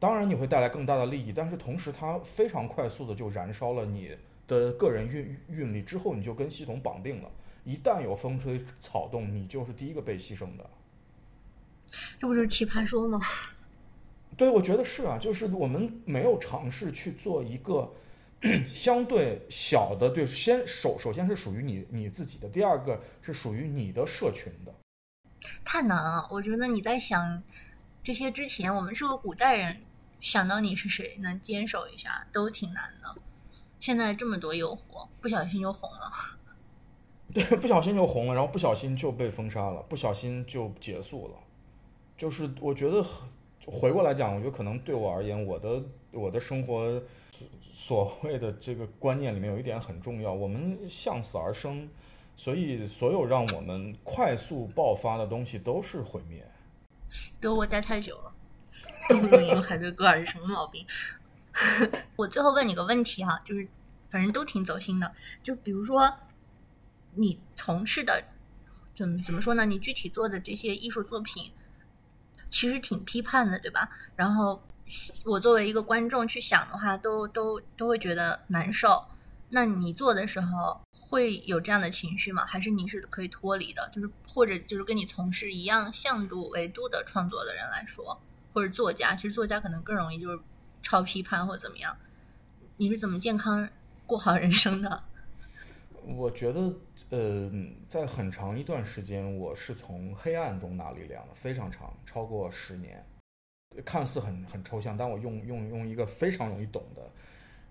[0.00, 4.10] 当然你会带来更大的利益，但是同时它非常快速的就燃烧了你
[4.48, 7.30] 的个人运运力，之后你就跟系统绑定了，
[7.62, 10.68] 一旦有风吹草动，你就是第一个被牺牲的。
[12.18, 13.20] 这不就是奇葩说吗？
[14.36, 17.90] 对，我觉得是啊，就是我们没有尝试去做一个
[18.66, 24.74] 相对小的，对，先首首先是属于你你自己的，第二个是属于你的社群的。
[25.64, 27.42] 太难了，我觉得你在想
[28.02, 29.80] 这些之前，我们是个古代人，
[30.20, 33.14] 想到你是谁，能坚守一下都挺难的。
[33.78, 36.12] 现在这么多诱惑，不小心就红了。
[37.32, 41.34] 对，不小心就红了，然后不小心就被封杀了，不小心就结束了。
[42.16, 43.04] 就是我觉得
[43.66, 47.02] 回过来讲，我觉得可能对我而言，我的我的生活
[47.60, 51.88] 所谓的这个观念里面有一点很重要，我们向死而生，
[52.36, 56.46] 所以所有让我们快速爆发的东西都是毁灭。
[57.40, 58.32] 德国待太久了，
[59.08, 60.84] 动不动赢海德格尔是什么毛病？
[62.16, 63.66] 我最后问你个问题哈、就是
[64.08, 65.12] 反正都挺走心的。
[65.42, 66.12] 就比如说
[67.14, 68.24] 你从事的
[68.94, 69.64] 怎么怎么说呢？
[69.66, 71.52] 你具体做的这些艺术作品，
[72.56, 73.86] 其实挺批判的，对吧？
[74.14, 74.62] 然后
[75.26, 79.04] 我作为一个观众去想的话，都都都会觉得难受。
[79.50, 82.46] 那你做的时候会有这样的情绪吗？
[82.46, 83.90] 还是你是可以脱离的？
[83.92, 88.18] 就是或者就是跟你从事一样向度维度的创作的人来说，
[88.54, 90.40] 或者作家，其实作家可能更容易就是
[90.82, 91.94] 超批判或怎么样。
[92.78, 93.68] 你是怎么健康
[94.06, 95.02] 过好人生的？
[96.06, 96.72] 我觉得，
[97.10, 97.50] 呃，
[97.88, 103.04] 在很长一段时间，我是从黑暗中拿力量的，非常长，超过十年。
[103.84, 107.02] 看似很很抽象，但我用用用一个非常容易懂的。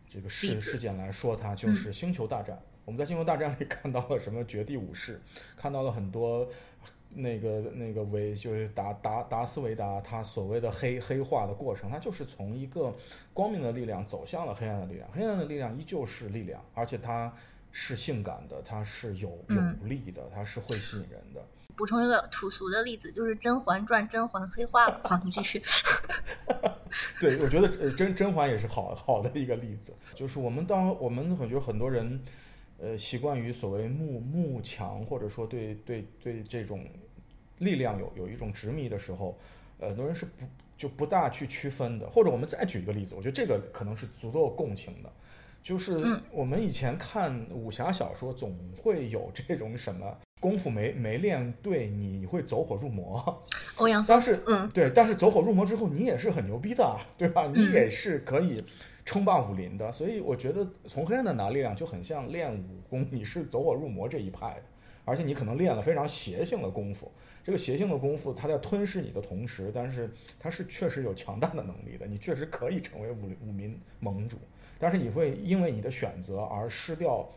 [0.07, 2.55] 这个事事件来说，它就是《星球大战》。
[2.85, 4.43] 我们在《星球大战》里 看到了什么？
[4.45, 5.19] 绝地武士，
[5.57, 6.47] 看到了很多
[7.09, 12.93] 那个那个维，就是达达达斯维达他所谓的黑黑化的过程，他就是从一个
[13.33, 15.09] 光明的力量走向了黑暗的力量。
[15.11, 17.33] 黑暗的力量依旧是力量，而且它
[17.77, 21.45] 是性感的，它是有有力的，它是会吸引人的。
[21.75, 25.01] 补充一个土俗的例子，就是《甄嬛传》，甄嬛黑化了。
[25.03, 25.61] 好，你继续。
[27.19, 29.93] 对，我觉得呃，甄甄嬛也是好好的一个例子。
[30.13, 32.23] 就是我们当我们很觉得很多人，
[32.79, 36.87] 呃，习惯于所谓慕慕强，或者说对对对这种
[37.57, 39.37] 力量有有一种执迷的时候，
[39.81, 40.31] 很多人是不
[40.77, 42.09] 就不大去区分的。
[42.09, 45.11] 或者我们再举一个例子，我觉得这个可能是足够共情的。
[45.65, 50.15] 就是我们以前看武侠小说，总会有这种什么。
[50.39, 53.43] 功夫没没练对，你会走火入魔。
[53.77, 57.47] 欧阳但是，嗯，对，但是走火入魔之后，你也是很牛逼的，对吧？
[57.47, 58.63] 你也是可以
[59.03, 59.91] 称霸武林的。
[59.91, 64.63] 所以，我觉得从黑暗的拿力量就很像练武功，你是走火入魔这一派的，
[65.03, 67.11] 而且你可能练了非常邪性的功夫。
[67.43, 72.05] 这个邪性的功夫，它在吞噬你的同时，但是它是确实有强大的能力的。
[72.05, 74.37] 你确实可以成为武武林盟主，
[74.79, 77.27] 但是你会因为你的选择而失掉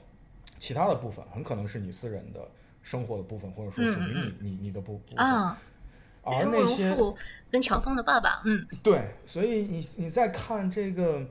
[0.58, 2.40] 其他的部分，很可能是你私人的。
[2.80, 5.18] 生活的部分，或者说属于你你你的部部分，
[6.22, 6.96] 而那些
[7.50, 11.22] 跟乔峰的爸爸，嗯，对，所以你你在看这个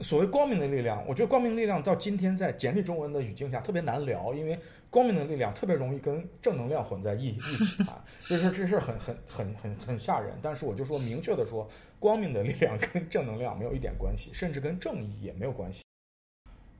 [0.00, 4.58] 所谓光明的力量，我觉得光明力量到今天在简体中文的语境下特别难聊，因为
[4.90, 10.38] 光明的力量特别容易跟正能量混在一一起啊，所以说这事很很很很很吓人。
[10.40, 11.68] 但是我就说明确的说，
[11.98, 15.82] 光明的力量跟正能量没有一点关系，甚至跟正义也没有关系。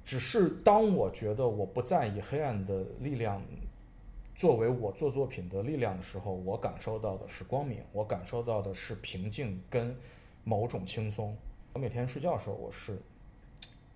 [0.05, 3.43] 只是当我觉得我不再以黑暗的力量。
[4.37, 9.93] 作为我做作品的力量的时候，我感受到的是光明，我感受到的是平静跟
[10.45, 11.37] 某种轻松。
[11.79, 13.01] 我每天睡觉的时候，我是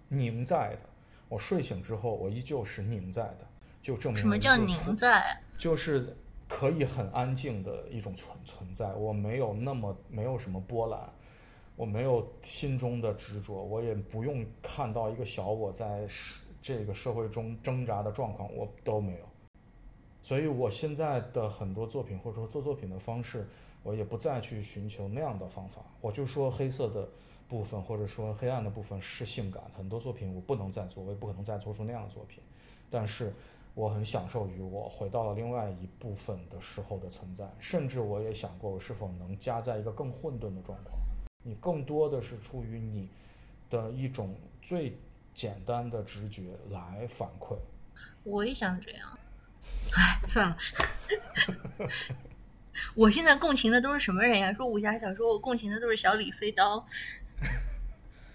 [0.09, 0.89] 凝在的；
[1.29, 3.39] 我睡醒之后，我依旧是凝在的。
[3.83, 5.37] 就证明什么叫凝在？
[5.59, 6.17] 就是
[6.47, 8.95] 可以很安静的一种存存在。
[8.95, 11.13] 我没有那么没有什么波澜，
[11.75, 16.07] 我没有心中的执着，我也不用看到一个小我在
[16.61, 19.29] 这个社会中挣扎的状况，我都没有。
[20.23, 23.45] 所以，我现在的很多作品，或者说做作品的方式，
[23.83, 25.83] 我也不再去寻求那样的方法。
[26.01, 27.09] 我就说黑色的
[27.53, 29.63] 部分，或者说黑暗的部分是性感。
[29.77, 32.43] 很多作品我不能再做，我也不可能再做出那样的作品。
[32.91, 33.31] 但是，
[33.75, 37.47] 我很享受于我回到了另外一部分的时候的存在。
[37.61, 40.99] 甚至我也想过，我是否能加在一个更混沌的状况。
[41.43, 43.07] 你更多的是出于你
[43.69, 44.97] 的一种最
[45.35, 47.55] 简单的直觉来反馈。
[48.25, 49.19] 我也想这样。
[49.95, 50.57] 哎，算了，
[52.97, 54.53] 我现在共情的都是什么人呀？
[54.55, 56.85] 说武侠小说，我共情的都是小李飞刀，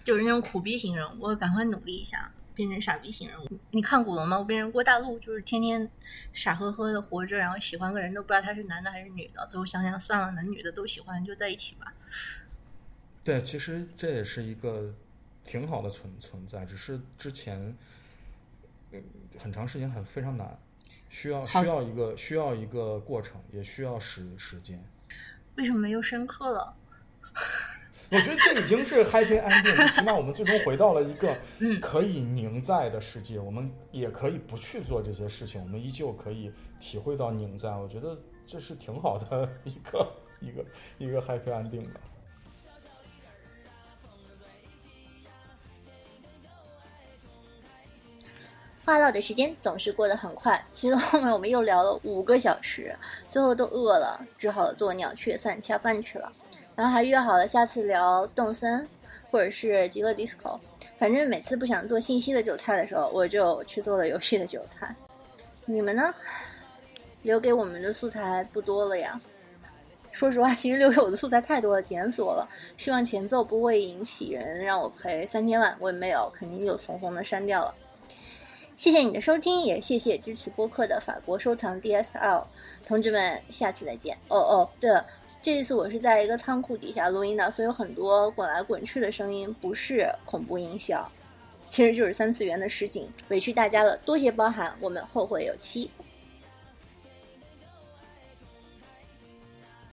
[0.08, 1.20] 就是那种苦逼型人物。
[1.20, 3.46] 我赶快努力一下，变成傻逼型人物。
[3.72, 4.38] 你看古龙吗？
[4.38, 5.86] 我变成郭大陆，就是天天
[6.32, 9.46] 傻呵呵的活着，然后喜欢个人都不知道他是男的还是女的。
[9.50, 11.92] 最后想想算了，男女的都喜欢，就在一起吧。
[13.22, 14.94] 对，其实这也是一个
[15.44, 17.76] 挺好的存存在，只是之前
[19.38, 20.58] 很长时间很非常难。
[21.10, 24.82] 需要需要一个需要一个过程，也需要时时间。
[25.56, 26.74] 为什么又深刻了？
[28.10, 31.36] 我觉得这已经是 happy ending， 起码我们最终回到了一个
[31.80, 33.38] 可以凝在的世界。
[33.38, 36.50] 我们也可以不去做这些事情，我们依旧可以
[36.80, 37.70] 体会到凝在。
[37.70, 40.64] 我觉得这是挺好的 一个一个
[40.96, 42.00] 一个 happy ending 的。
[48.86, 52.96] 话唠的时间总是过得很快，其实后面我们又聊了五个小时，
[53.28, 56.32] 最后都饿了，只好做鸟雀散恰饭去了。
[56.78, 58.86] 然后还约好了下次聊动森，
[59.32, 60.56] 或者是极乐 disco。
[60.96, 64.94] 反正每次不想做信息的韭菜的时候，我就去做了游戏的韭菜。
[65.64, 66.14] 你们呢？
[67.22, 69.20] 留给我们的素材不多了呀。
[70.12, 77.74] 说实话，其实留给我的素材太多了，检索了，希望前奏不会引起人让我赔三千万，我也没有，肯定就怂怂的删掉了。
[78.76, 82.44] 谢谢你的收听，也谢谢支持播客的法国收藏 DSL
[82.86, 84.16] 同志们，下次再见。
[84.28, 85.04] 哦哦，对了，
[85.40, 91.08] 这一次我是在一个仓库底下录音的，所以有很多滚来滚去的声音，不是恐怖音效，
[91.66, 95.88] 其实就是三次元的实景，委屈大家了，多谢包涵，我们后会有期。